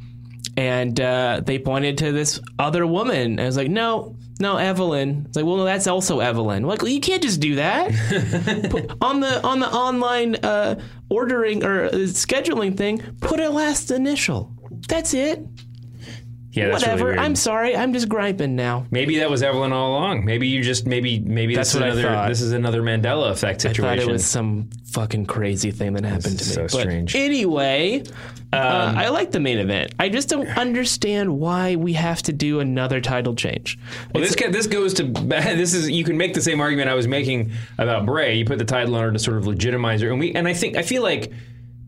[0.57, 3.39] and uh, they pointed to this other woman.
[3.39, 5.25] I was like, no, no, Evelyn.
[5.27, 6.63] It's like, well, no, that's also Evelyn.
[6.63, 7.87] Like, well, you can't just do that
[9.01, 12.99] on the on the online uh, ordering or uh, scheduling thing.
[13.21, 14.51] Put a last initial.
[14.87, 15.45] That's it.
[16.53, 17.07] Yeah, that's Whatever.
[17.07, 17.17] Really.
[17.17, 17.75] I'm sorry.
[17.75, 18.85] I'm just griping now.
[18.91, 20.23] Maybe that was Evelyn all along.
[20.23, 23.31] Maybe you just maybe maybe That's this is what I another this is another Mandela
[23.31, 23.85] effect situation.
[23.85, 26.53] I thought it was some fucking crazy thing that happened to me.
[26.53, 27.15] so but strange.
[27.15, 28.03] Anyway,
[28.53, 29.95] uh, I like the main event.
[29.97, 33.79] I just don't understand why we have to do another title change.
[34.13, 36.93] Well, this ca- this goes to this is you can make the same argument I
[36.93, 38.35] was making about Bray.
[38.35, 40.53] You put the title on her to sort of legitimize her, and we and I
[40.53, 41.31] think I feel like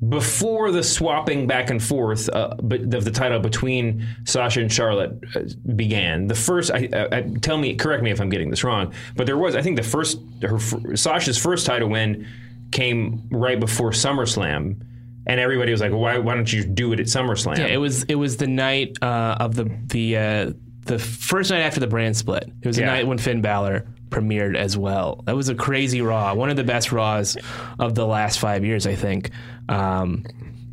[0.09, 5.41] before the swapping back and forth uh, of the title between Sasha and Charlotte uh,
[5.75, 8.93] began, the first I, I, I tell me correct me if I'm getting this wrong,
[9.15, 10.59] but there was I think the first her
[10.95, 12.27] Sasha's first title win
[12.71, 14.81] came right before SummerSlam.
[15.27, 16.17] And everybody was like, well, "Why?
[16.19, 19.37] Why don't you do it at SummerSlam?" Yeah, it was it was the night uh,
[19.39, 20.51] of the the uh,
[20.85, 22.43] the first night after the brand split.
[22.61, 22.89] It was the Yeah.
[22.93, 25.23] night when Finn Balor premiered as well.
[25.25, 27.37] That was a crazy Raw, one of the best Raws
[27.79, 29.31] of the last five years, I think.
[29.69, 30.23] Um,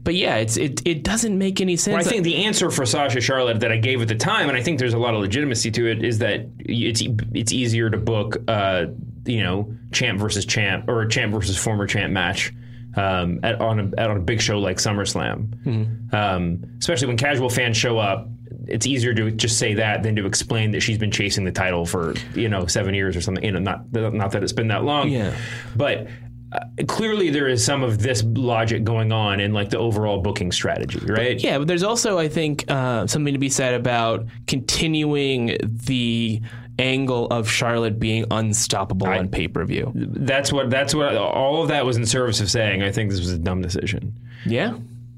[0.04, 1.92] but yeah, it's it it doesn't make any sense.
[1.92, 4.58] Well, I think the answer for Sasha Charlotte that I gave at the time, and
[4.58, 7.96] I think there's a lot of legitimacy to it, is that it's it's easier to
[7.98, 8.86] book, uh,
[9.24, 12.52] you know, champ versus champ or a champ versus former champ match
[12.96, 17.48] um, at on a at on a big show like SummerSlam, um, especially when casual
[17.48, 18.28] fans show up.
[18.68, 21.84] It's easier to just say that than to explain that she's been chasing the title
[21.86, 23.44] for you know seven years or something.
[23.44, 25.34] You know, not not that it's been that long, Yeah.
[25.76, 26.06] but
[26.52, 30.52] uh, clearly there is some of this logic going on in like the overall booking
[30.52, 31.42] strategy, right?
[31.42, 36.42] Yeah, but there's also, I think, uh, something to be said about continuing the
[36.78, 39.92] angle of Charlotte being unstoppable on pay per view.
[39.94, 42.82] That's what that's what all of that was in service of saying.
[42.82, 44.12] I think this was a dumb decision.
[44.44, 44.76] Yeah,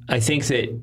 [0.09, 0.78] I think that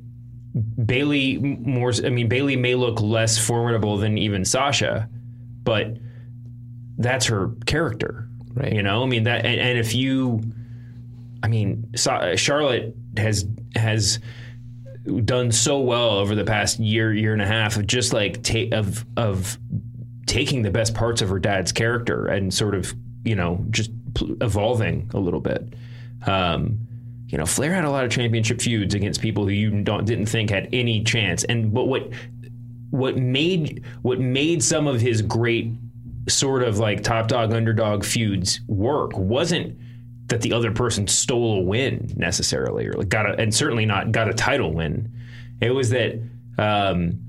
[0.86, 1.94] Bailey more.
[2.04, 5.10] I mean, Bailey may look less formidable than even Sasha,
[5.64, 5.98] but
[6.98, 8.74] that's her character, Right.
[8.74, 10.42] You know, I mean that, and, and if you,
[11.42, 14.20] I mean, Sa- Charlotte has has
[15.24, 18.74] done so well over the past year, year and a half of just like ta-
[18.74, 19.58] of of
[20.26, 23.92] taking the best parts of her dad's character and sort of you know just
[24.42, 25.74] evolving a little bit.
[26.28, 26.88] Um,
[27.32, 30.26] you know, Flair had a lot of championship feuds against people who you don't didn't
[30.28, 32.10] think had any chance, and but what
[32.90, 35.72] what made what made some of his great
[36.28, 39.78] sort of like top dog underdog feuds work wasn't
[40.28, 44.12] that the other person stole a win necessarily or like got a and certainly not
[44.12, 45.12] got a title win.
[45.62, 46.20] It was that
[46.58, 47.20] um,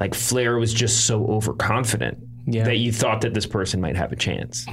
[0.00, 2.64] like Flair was just so overconfident Yeah.
[2.64, 4.66] that you thought that this person might have a chance.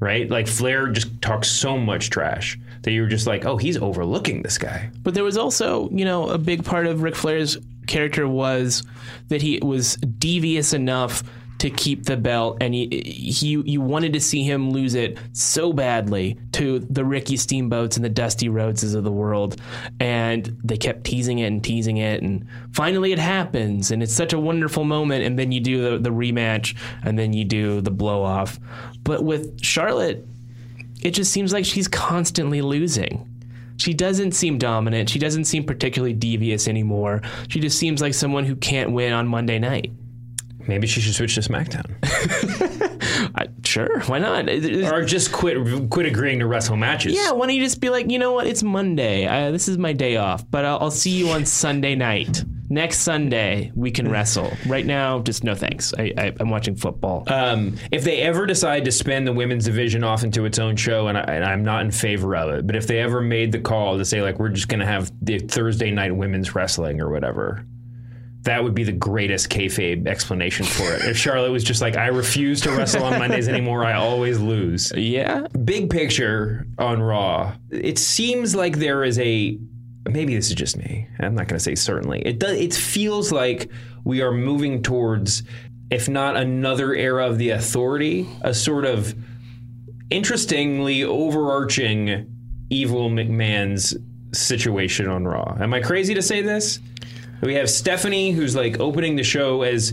[0.00, 0.30] Right?
[0.30, 4.42] Like Flair just talks so much trash that you were just like, oh, he's overlooking
[4.42, 4.90] this guy.
[5.02, 8.82] But there was also, you know, a big part of Ric Flair's character was
[9.28, 11.22] that he was devious enough
[11.60, 15.72] to keep the belt, and he, he you wanted to see him lose it so
[15.74, 19.60] badly to the Ricky Steamboats and the Dusty Rhodeses of the world,
[20.00, 24.32] and they kept teasing it and teasing it, and finally it happens, and it's such
[24.32, 27.90] a wonderful moment, and then you do the, the rematch, and then you do the
[27.90, 28.58] blow off.
[29.04, 30.26] But with Charlotte,
[31.02, 33.26] it just seems like she's constantly losing.
[33.76, 35.10] She doesn't seem dominant.
[35.10, 37.22] She doesn't seem particularly devious anymore.
[37.48, 39.92] She just seems like someone who can't win on Monday night.
[40.70, 41.84] Maybe she should switch to SmackDown.
[43.34, 44.48] I, sure, why not?
[44.48, 47.12] It- it- or just quit quit agreeing to wrestle matches.
[47.14, 48.46] yeah, why don't you just be like, you know what?
[48.46, 49.26] It's Monday.
[49.26, 52.44] I, this is my day off, but I'll, I'll see you on Sunday night.
[52.72, 54.52] Next Sunday, we can wrestle.
[54.68, 55.92] Right now, just no thanks.
[55.98, 57.24] I, I, I'm watching football.
[57.26, 61.08] Um, if they ever decide to spin the women's division off into its own show,
[61.08, 63.58] and, I, and I'm not in favor of it, but if they ever made the
[63.58, 67.10] call to say like we're just going to have the Thursday night women's wrestling or
[67.10, 67.64] whatever,
[68.42, 71.04] that would be the greatest kayfabe explanation for it.
[71.04, 74.92] if Charlotte was just like, I refuse to wrestle on Mondays anymore, I always lose.
[74.96, 79.58] yeah, Big picture on Raw, it seems like there is a.
[80.08, 81.06] Maybe this is just me.
[81.20, 82.22] I'm not going to say certainly.
[82.22, 82.58] It does.
[82.58, 83.70] It feels like
[84.02, 85.42] we are moving towards,
[85.90, 89.14] if not another era of the Authority, a sort of
[90.10, 92.26] interestingly overarching
[92.70, 93.94] evil McMahon's
[94.32, 95.56] situation on Raw.
[95.60, 96.80] Am I crazy to say this?
[97.40, 99.92] We have Stephanie, who's like opening the show as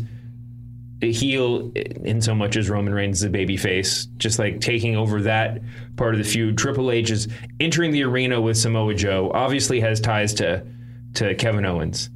[1.01, 4.95] a heel in so much as Roman Reigns is a baby face, just like taking
[4.95, 5.61] over that
[5.95, 6.57] part of the feud.
[6.57, 7.27] Triple H is
[7.59, 10.65] entering the arena with Samoa Joe, obviously has ties to
[11.15, 12.09] to Kevin Owens.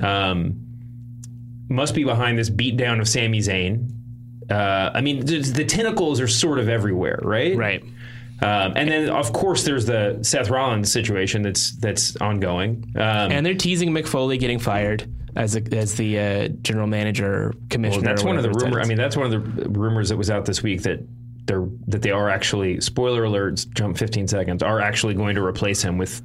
[0.00, 0.62] Um,
[1.68, 3.90] must be behind this beatdown of Sami Zayn.
[4.50, 7.56] Uh, I mean, the, the tentacles are sort of everywhere, right?
[7.56, 7.82] right.
[8.42, 12.84] Um, and then, of course, there's the Seth Rollins situation that's that's ongoing.
[12.96, 17.54] Um, And they're teasing Mick Foley getting fired as a, as the uh, general manager
[17.70, 18.02] commissioner.
[18.04, 18.80] Well, that's one of the whatever his rumor.
[18.82, 21.00] I mean, that's one of the rumors that was out this week that
[21.46, 23.68] they're that they are actually spoiler alerts.
[23.72, 24.62] Jump 15 seconds.
[24.62, 26.22] Are actually going to replace him with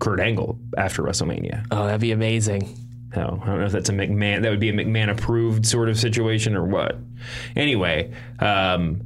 [0.00, 1.66] Kurt Angle after WrestleMania.
[1.70, 2.74] Oh, that'd be amazing.
[3.16, 4.42] No, I don't know if that's a McMahon.
[4.42, 6.96] That would be a McMahon approved sort of situation or what.
[7.56, 9.00] Anyway, um,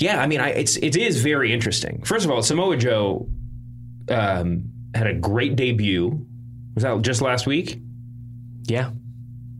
[0.00, 2.02] yeah, I mean, I, it's it is very interesting.
[2.04, 3.28] First of all, Samoa Joe
[4.08, 6.26] um, had a great debut.
[6.74, 7.80] Was that just last week?
[8.64, 8.90] Yeah,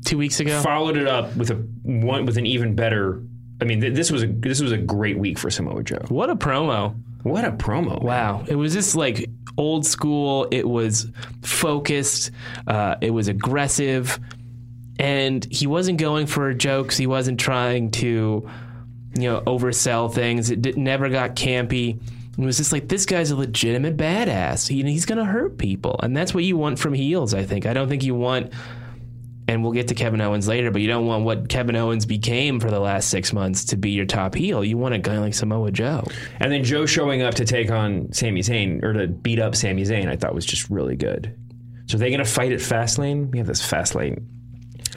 [0.05, 0.61] two weeks ago.
[0.63, 3.23] Followed it up with a one with an even better.
[3.61, 6.03] I mean, th- this was a this was a great week for Samoa Joe.
[6.09, 6.95] What a promo!
[7.23, 8.01] What a promo!
[8.03, 9.29] Wow, it was just like
[9.59, 10.49] old school.
[10.51, 11.07] It was
[11.43, 12.31] focused.
[12.67, 14.19] Uh, it was aggressive,
[14.99, 16.97] and he wasn't going for jokes.
[16.97, 18.49] He wasn't trying to,
[19.15, 20.51] you know, oversell things.
[20.51, 22.01] It did, never got campy.
[22.39, 24.69] It was just like this guy's a legitimate badass.
[24.69, 27.35] He, he's gonna hurt people, and that's what you want from heels.
[27.35, 27.67] I think.
[27.67, 28.53] I don't think you want.
[29.49, 32.61] And we'll get to Kevin Owens later, but you don't want what Kevin Owens became
[32.61, 34.65] for the last six months to be your top heel.
[34.65, 36.07] You want a guy like Samoa Joe.
[36.39, 39.83] And then Joe showing up to take on Sami Zayn or to beat up Sami
[39.83, 41.35] Zayn, I thought was just really good.
[41.87, 43.33] So are they going to fight at Fastlane?
[43.33, 44.25] We have this Fastlane.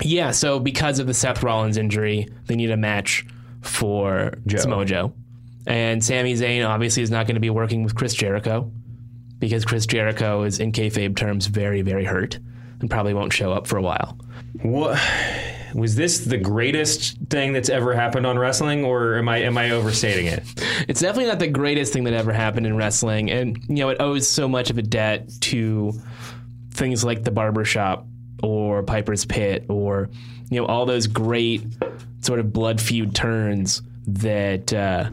[0.03, 3.25] Yeah, so because of the Seth Rollins injury, they need a match
[3.63, 4.59] for Joe.
[4.59, 5.13] Samoa Joe.
[5.65, 8.71] And Sami Zayn obviously is not going to be working with Chris Jericho
[9.39, 12.39] because Chris Jericho is, in kayfabe terms, very, very hurt
[12.79, 14.17] and probably won't show up for a while.
[14.61, 14.99] What
[15.73, 19.71] was this the greatest thing that's ever happened on wrestling, or am I am I
[19.71, 20.43] overstating it?
[20.87, 23.31] It's definitely not the greatest thing that ever happened in wrestling.
[23.31, 25.93] And, you know, it owes so much of a debt to
[26.71, 28.05] things like the barbershop
[28.43, 30.09] or Piper's Pit or,
[30.49, 31.63] you know, all those great
[32.21, 35.09] sort of blood feud turns that uh,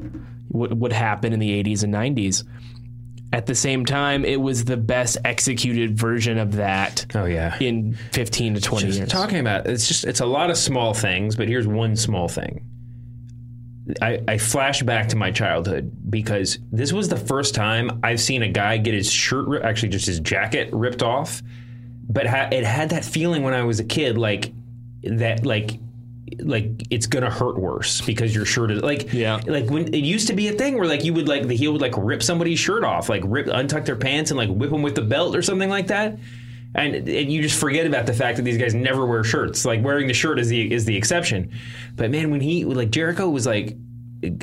[0.50, 2.44] would, would happen in the 80s and 90s.
[3.32, 7.56] At the same time, it was the best executed version of that Oh yeah.
[7.60, 9.08] in 15 to 20 years.
[9.08, 12.64] Talking about it's just it's a lot of small things, but here's one small thing.
[14.02, 18.42] I, I flash back to my childhood because this was the first time I've seen
[18.42, 21.40] a guy get his shirt, actually just his jacket ripped off.
[22.12, 24.52] But ha- it had that feeling when I was a kid, like
[25.04, 25.78] that, like
[26.38, 29.40] like it's gonna hurt worse because your shirt is like Yeah.
[29.46, 31.72] like when it used to be a thing where like you would like the heel
[31.72, 34.82] would like rip somebody's shirt off like rip untuck their pants and like whip them
[34.82, 36.18] with the belt or something like that.
[36.72, 39.64] And, and you just forget about the fact that these guys never wear shirts.
[39.64, 41.50] Like wearing the shirt is the is the exception.
[41.96, 43.76] But man when he like Jericho was like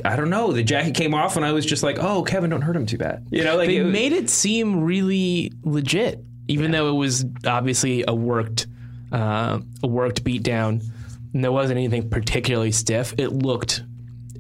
[0.04, 2.62] I don't know the jacket came off and I was just like oh Kevin don't
[2.64, 3.26] hurt him too bad.
[3.32, 8.04] You know like they it- made it seem really legit, even though it was obviously
[8.08, 8.68] a worked,
[9.12, 10.84] uh, a worked beatdown.
[11.34, 13.14] And there wasn't anything particularly stiff.
[13.18, 13.84] It looked,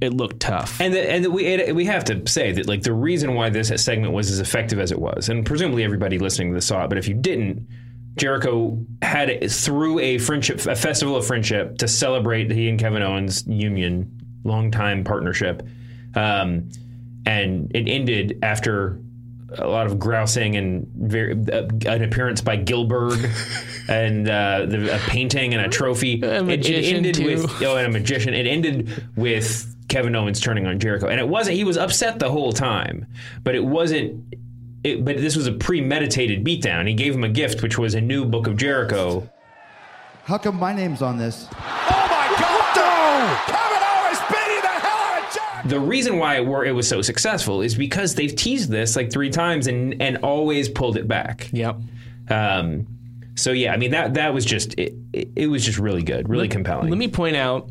[0.02, 0.80] it looked tough.
[0.80, 3.50] And the, and the, we it, we have to say that like the reason why
[3.50, 6.86] this segment was as effective as it was, and presumably everybody listening to this saw
[6.86, 7.68] it, but if you didn't,
[8.16, 13.04] Jericho had it through a friendship, a festival of friendship to celebrate he and Kevin
[13.04, 14.10] Owens' union,
[14.44, 15.62] longtime partnership,
[16.16, 16.70] um,
[17.26, 19.00] and it ended after
[19.58, 23.18] a lot of grousing and very, uh, an appearance by Gilbert
[23.88, 26.22] and uh, the, a painting and a trophy.
[26.22, 27.26] A It- magician, it, ended too.
[27.26, 28.34] with oh, and a magician.
[28.34, 31.56] It ended with Kevin Owens turning on Jericho, and it wasn't.
[31.56, 33.06] He was upset the whole time,
[33.44, 34.36] but it wasn't.
[34.84, 36.88] It, but this was a premeditated beatdown.
[36.88, 39.28] He gave him a gift, which was a new book of Jericho.
[40.26, 41.48] How come my name's on this?
[41.52, 42.36] Oh my
[42.76, 43.48] God!
[43.48, 45.57] Kevin Owens beating the hell out of Jack!
[45.68, 49.12] The reason why it, were, it was so successful is because they've teased this like
[49.12, 51.50] three times and and always pulled it back.
[51.52, 51.78] Yep.
[52.30, 52.88] Um,
[53.36, 56.30] so yeah, I mean that that was just it, it, it was just really good,
[56.30, 56.90] really compelling.
[56.90, 57.70] Let me point out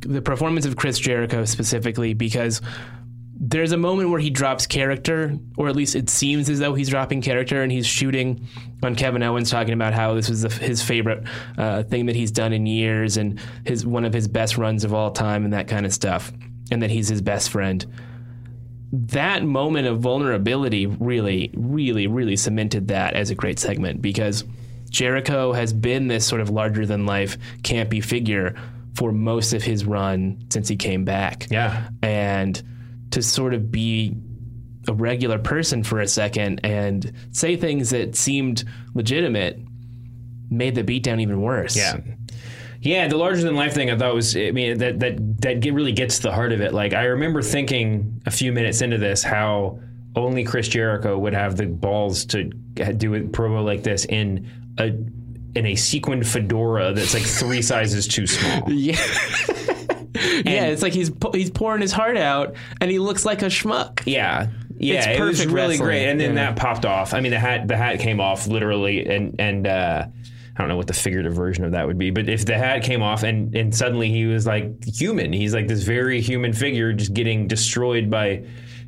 [0.00, 2.60] the performance of Chris Jericho specifically because
[3.38, 6.88] there's a moment where he drops character, or at least it seems as though he's
[6.88, 8.46] dropping character, and he's shooting
[8.82, 11.24] on Kevin Owens, talking about how this was the, his favorite
[11.58, 14.94] uh, thing that he's done in years, and his one of his best runs of
[14.94, 16.32] all time, and that kind of stuff,
[16.70, 17.84] and that he's his best friend.
[18.92, 24.44] That moment of vulnerability really, really, really cemented that as a great segment because
[24.90, 28.54] Jericho has been this sort of larger than life, campy figure
[28.94, 32.62] for most of his run since he came back yeah, and
[33.10, 34.16] to sort of be
[34.88, 38.64] a regular person for a second and say things that seemed
[38.94, 39.60] legitimate
[40.48, 41.76] made the beatdown even worse.
[41.76, 41.98] Yeah.
[42.80, 45.72] Yeah, the larger than life thing I thought was I mean that that that get,
[45.74, 46.72] really gets to the heart of it.
[46.74, 49.80] Like I remember thinking a few minutes into this how
[50.14, 54.86] only Chris Jericho would have the balls to do a promo like this in a
[55.58, 58.70] in a sequined fedora that's like three sizes too small.
[58.70, 58.96] Yeah.
[60.44, 64.02] yeah, it's like he's he's pouring his heart out, and he looks like a schmuck.
[64.06, 64.48] Yeah.
[64.78, 65.86] Yeah, It's it was perfect really wrestling.
[65.86, 66.46] great, and then Yeah.
[66.52, 67.14] that popped off.
[67.14, 70.06] I mean, the hat the hat came off literally, and and uh,
[70.56, 72.82] I don't know what the figurative version of that would be, but if the hat
[72.82, 76.92] came off and and suddenly he was like human, he's like this very human figure
[76.94, 78.44] just getting destroyed by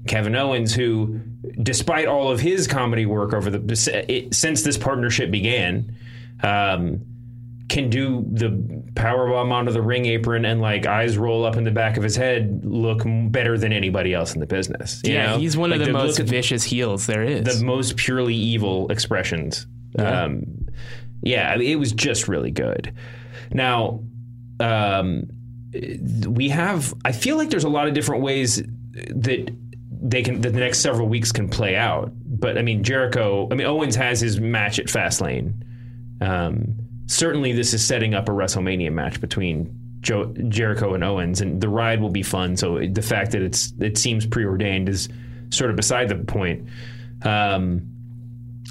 [0.07, 1.21] Kevin Owens, who,
[1.63, 5.95] despite all of his comedy work over the it, since this partnership began.
[6.43, 7.01] Um,
[7.69, 11.65] can do the power bomb onto the ring apron and like eyes roll up in
[11.65, 15.03] the back of his head look better than anybody else in the business.
[15.05, 15.39] you Yeah, know?
[15.39, 17.59] he's one Like of the, look most vicious heels there is.
[17.59, 19.67] the most purely evil expressions.
[19.99, 20.23] Yeah.
[20.23, 20.67] Um,
[21.23, 22.93] yeah, I mean, it was just really good.
[23.53, 24.01] Now,
[24.61, 25.29] um,
[26.27, 26.95] we have.
[27.05, 28.63] I feel like there's a lot of different ways
[28.93, 29.55] that
[30.01, 32.13] they can that the next several weeks can play out.
[32.25, 33.49] But I mean, Jericho.
[33.51, 35.53] I mean, Owens has his match at Fastlane.
[36.21, 36.75] Um,
[37.07, 41.69] certainly, this is setting up a WrestleMania match between Joe, Jericho and Owens, and the
[41.69, 42.57] ride will be fun.
[42.57, 45.09] So the fact that it's it seems preordained is
[45.51, 46.69] sort of beside the point.
[47.23, 47.83] Um,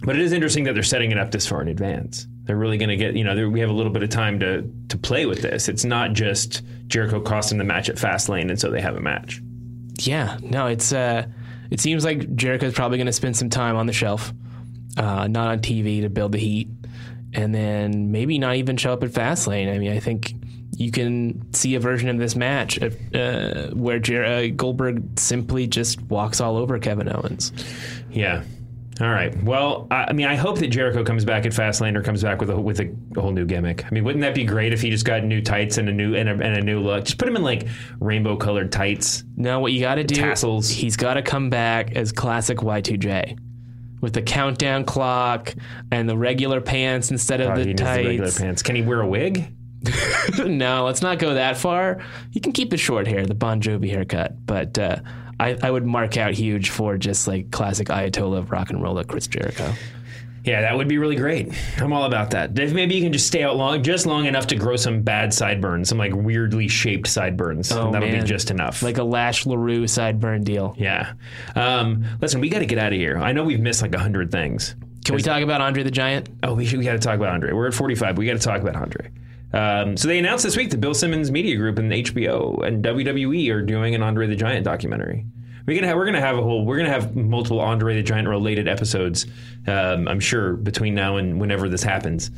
[0.03, 2.27] but it is interesting that they're setting it up this far in advance.
[2.47, 4.63] They're really going to get, you know, we have a little bit of time to
[4.89, 5.67] to play with this.
[5.67, 9.41] It's not just Jericho costing the match at Fastlane, and so they have a match.
[9.99, 11.25] Yeah, no, it's uh,
[11.69, 14.33] it seems like Jericho's probably going to spend some time on the shelf,
[14.95, 16.69] uh, not on TV to build the heat,
[17.33, 19.73] and then maybe not even show up at Fastlane.
[19.73, 20.33] I mean, I think
[20.77, 26.01] you can see a version of this match uh, where Jer- uh, Goldberg simply just
[26.03, 27.51] walks all over Kevin Owens.
[28.11, 28.43] Yeah.
[28.99, 29.35] All right.
[29.43, 32.39] Well, I, I mean, I hope that Jericho comes back at Fastlane or comes back
[32.39, 33.85] with a with a, whole new gimmick.
[33.85, 36.15] I mean, wouldn't that be great if he just got new tights and a new
[36.15, 37.05] and a, and a new look?
[37.05, 37.67] Just put him in like
[37.99, 39.23] rainbow colored tights.
[39.35, 40.15] No, what you got to do?
[40.15, 40.69] Tassels.
[40.69, 43.39] He's got to come back as classic Y2J.
[43.99, 45.55] With the countdown clock
[45.91, 48.61] and the regular pants instead of Oh, the he needs the regular pants.
[48.61, 49.51] Can he wear a wig?
[50.45, 52.03] no, let's not go that far.
[52.32, 54.97] You can keep the short hair, the Bon Jovi haircut, but uh,
[55.39, 58.95] I, I would mark out huge for just like classic Ayatollah of rock and roll,
[58.95, 59.73] like Chris Jericho.
[60.43, 61.53] Yeah, that would be really great.
[61.78, 62.53] I'm all about that.
[62.53, 65.89] Maybe you can just stay out long, just long enough to grow some bad sideburns,
[65.89, 67.69] some like weirdly shaped sideburns.
[67.69, 68.21] Oh, that'll man.
[68.21, 68.82] be just enough.
[68.82, 70.73] Like a Lash LaRue sideburn deal.
[70.78, 71.13] yeah.
[71.55, 73.17] Um, listen, we got to get out of here.
[73.17, 74.75] I know we've missed like a hundred things.
[75.03, 76.30] Can we talk about Andre the Giant?
[76.43, 77.51] Oh, we should, we got to talk about Andre.
[77.51, 78.17] We're at 45.
[78.17, 79.09] We got to talk about Andre.
[79.53, 83.49] Um, so they announced this week that Bill Simmons Media Group and HBO and WWE
[83.51, 85.25] are doing an Andre the Giant documentary.
[85.65, 88.29] We're gonna have we're gonna have a whole we're gonna have multiple Andre the Giant
[88.29, 89.25] related episodes.
[89.67, 92.31] Um, I'm sure between now and whenever this happens.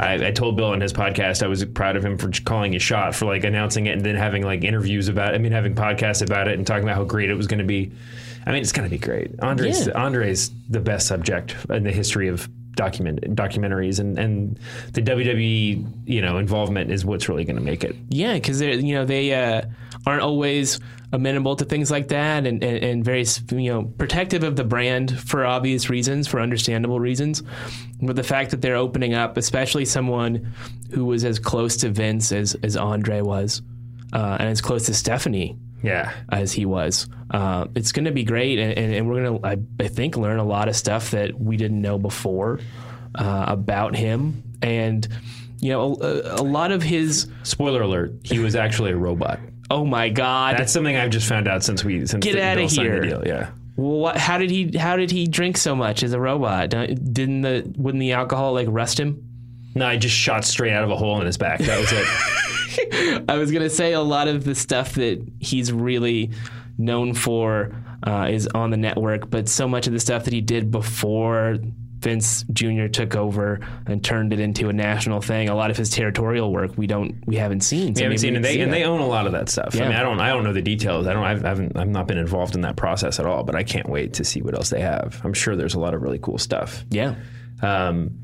[0.00, 2.82] I, I told Bill on his podcast I was proud of him for calling his
[2.82, 5.32] shot for like announcing it and then having like interviews about.
[5.32, 5.36] it.
[5.36, 7.64] I mean, having podcasts about it and talking about how great it was going to
[7.64, 7.92] be.
[8.46, 9.38] I mean, it's going to be great.
[9.38, 9.92] Andre's Yeah.
[9.92, 14.58] Andre's the best subject in the history of document documentaries and and
[14.92, 17.96] the WWE you know involvement is what's really going to make it.
[18.08, 19.62] Yeah, because they you know they uh,
[20.06, 20.80] aren't always
[21.12, 25.18] amenable to things like that, and, and and very you know protective of the brand
[25.20, 27.42] for obvious reasons, for understandable reasons.
[28.00, 30.52] But the fact that they're opening up, especially someone
[30.90, 33.62] who was as close to Vince as as Andre was,
[34.12, 36.12] uh, and as close to Stephanie Yeah.
[36.30, 37.08] as he was.
[37.30, 40.16] Uh, it's going to be great, and, and, and we're going to, I, I think,
[40.16, 42.60] learn a lot of stuff that we didn't know before
[43.14, 45.06] uh, about him, and
[45.60, 47.28] you know, a, a lot of his.
[47.42, 49.40] Spoiler alert: He was actually a robot.
[49.70, 50.58] Oh my God!
[50.58, 52.92] That's something I've just found out since we since Get out outta Bill signed the
[52.92, 53.00] here.
[53.02, 53.22] deal.
[53.26, 53.50] Yeah.
[53.76, 54.76] Well, what, how did he?
[54.76, 56.68] How did he drink so much as a robot?
[56.70, 59.26] Didn't the wouldn't the alcohol like rust him?
[59.74, 61.60] No, I just shot straight out of a hole in his back.
[61.60, 62.04] That was it.
[63.28, 66.30] I was gonna say a lot of the stuff that he's really
[66.78, 67.74] known for
[68.06, 71.58] uh, is on the network, but so much of the stuff that he did before
[72.00, 72.88] Vince Jr.
[72.88, 76.76] took over and turned it into a national thing, a lot of his territorial work
[76.76, 77.94] we don't we haven't seen.
[77.94, 78.42] We haven't seen it.
[78.42, 79.74] They, and they own a lot of that stuff.
[79.74, 79.88] I Yeah.
[79.88, 80.18] mean, I don't.
[80.20, 81.06] I don't know the details.
[81.06, 81.22] I don't.
[81.22, 81.76] I've, I haven't.
[81.76, 83.44] I've not been involved in that process at all.
[83.44, 85.20] But I can't wait to see what else they have.
[85.22, 86.84] I'm sure there's a lot of really cool stuff.
[86.90, 87.14] yeah.
[87.62, 88.18] Um,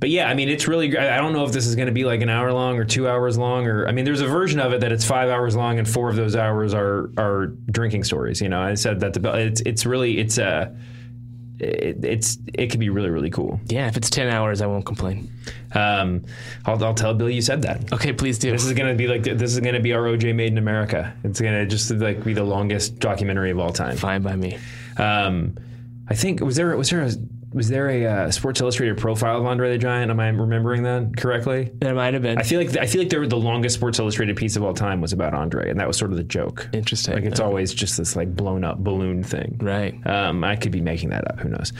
[0.00, 0.96] but yeah, I mean, it's really.
[0.96, 3.08] I don't know if this is going to be like an hour long or two
[3.08, 5.78] hours long, or I mean, there's a version of it that it's five hours long,
[5.78, 8.40] and four of those hours are are drinking stories.
[8.40, 10.72] You know, I said that the it's it's really it's uh,
[11.58, 13.60] it, it's it could be really really cool.
[13.66, 15.32] Yeah, if it's 10 hours, I won't complain.
[15.74, 16.24] Um,
[16.64, 17.92] I'll, I'll tell Bill you said that.
[17.92, 18.52] Okay, please do.
[18.52, 21.12] This is gonna be like this is gonna be our OJ Made in America.
[21.24, 23.96] It's gonna just like be the longest documentary of all time.
[23.96, 24.58] Fine by me.
[24.96, 25.56] Um,
[26.08, 27.10] I think was there was there a
[27.52, 30.10] was there a uh, Sports Illustrated profile of Andre the Giant?
[30.10, 31.70] Am I remembering that correctly?
[31.74, 32.38] There might have been.
[32.38, 35.12] I feel like I feel like the longest Sports Illustrated piece of all time was
[35.12, 36.68] about Andre, and that was sort of the joke.
[36.72, 37.14] Interesting.
[37.14, 39.58] Like it's always just this like blown up balloon thing.
[39.62, 39.94] Right.
[40.06, 41.40] Um, I could be making that up.
[41.40, 41.72] Who knows?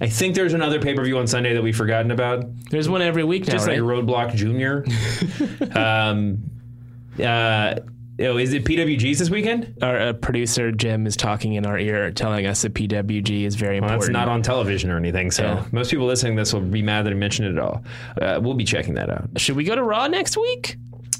[0.00, 2.44] I think there's another pay per view on Sunday that we've forgotten about.
[2.70, 3.80] There's one every week now, Just right?
[3.80, 4.84] like Roadblock Junior.
[5.78, 6.50] um,
[7.22, 7.76] uh,
[8.20, 9.76] Oh, is it PWGs this weekend?
[9.82, 13.80] Our uh, producer Jim is talking in our ear, telling us that PWG is very
[13.80, 14.12] Well, important.
[14.14, 15.64] that's not on television or anything, so Yeah.
[15.72, 17.84] most people listening to this will be mad that I mentioned it at all.
[18.20, 19.28] Uh, we'll be checking that out.
[19.36, 20.76] Should we go to Raw next week?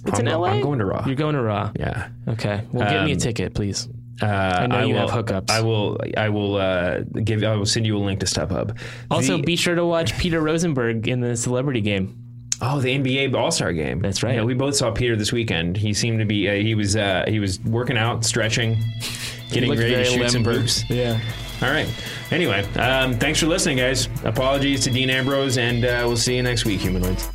[0.06, 0.48] It's I'm in LA.
[0.50, 1.02] I'm going to Raw.
[1.04, 1.72] You're going to Raw.
[1.78, 2.08] Yeah.
[2.28, 2.62] Okay.
[2.72, 3.88] Well, get me a Um, ticket, please.
[4.22, 5.50] Uh, I know you will, have hookups.
[5.50, 5.98] I will.
[6.16, 7.42] I will uh, give.
[7.42, 8.78] I will send you a link to StubHub.
[9.10, 12.16] Also, The- be sure to watch Peter Rosenberg in the celebrity game.
[12.60, 14.00] Oh, the NBA All Star Game.
[14.00, 14.36] That's right.
[14.36, 15.76] Yeah, we both saw Peter this weekend.
[15.76, 16.48] He seemed to be.
[16.48, 16.96] Uh, he was.
[16.96, 18.78] Uh, he was working out, stretching,
[19.50, 20.60] getting ready to shoot some limber.
[20.60, 20.88] hoops.
[20.88, 21.20] Yeah.
[21.62, 21.88] All right.
[22.30, 24.08] Anyway, um, thanks for listening, guys.
[24.24, 27.28] Apologies to Dean Ambrose, and uh, we'll see you next week, humanoids.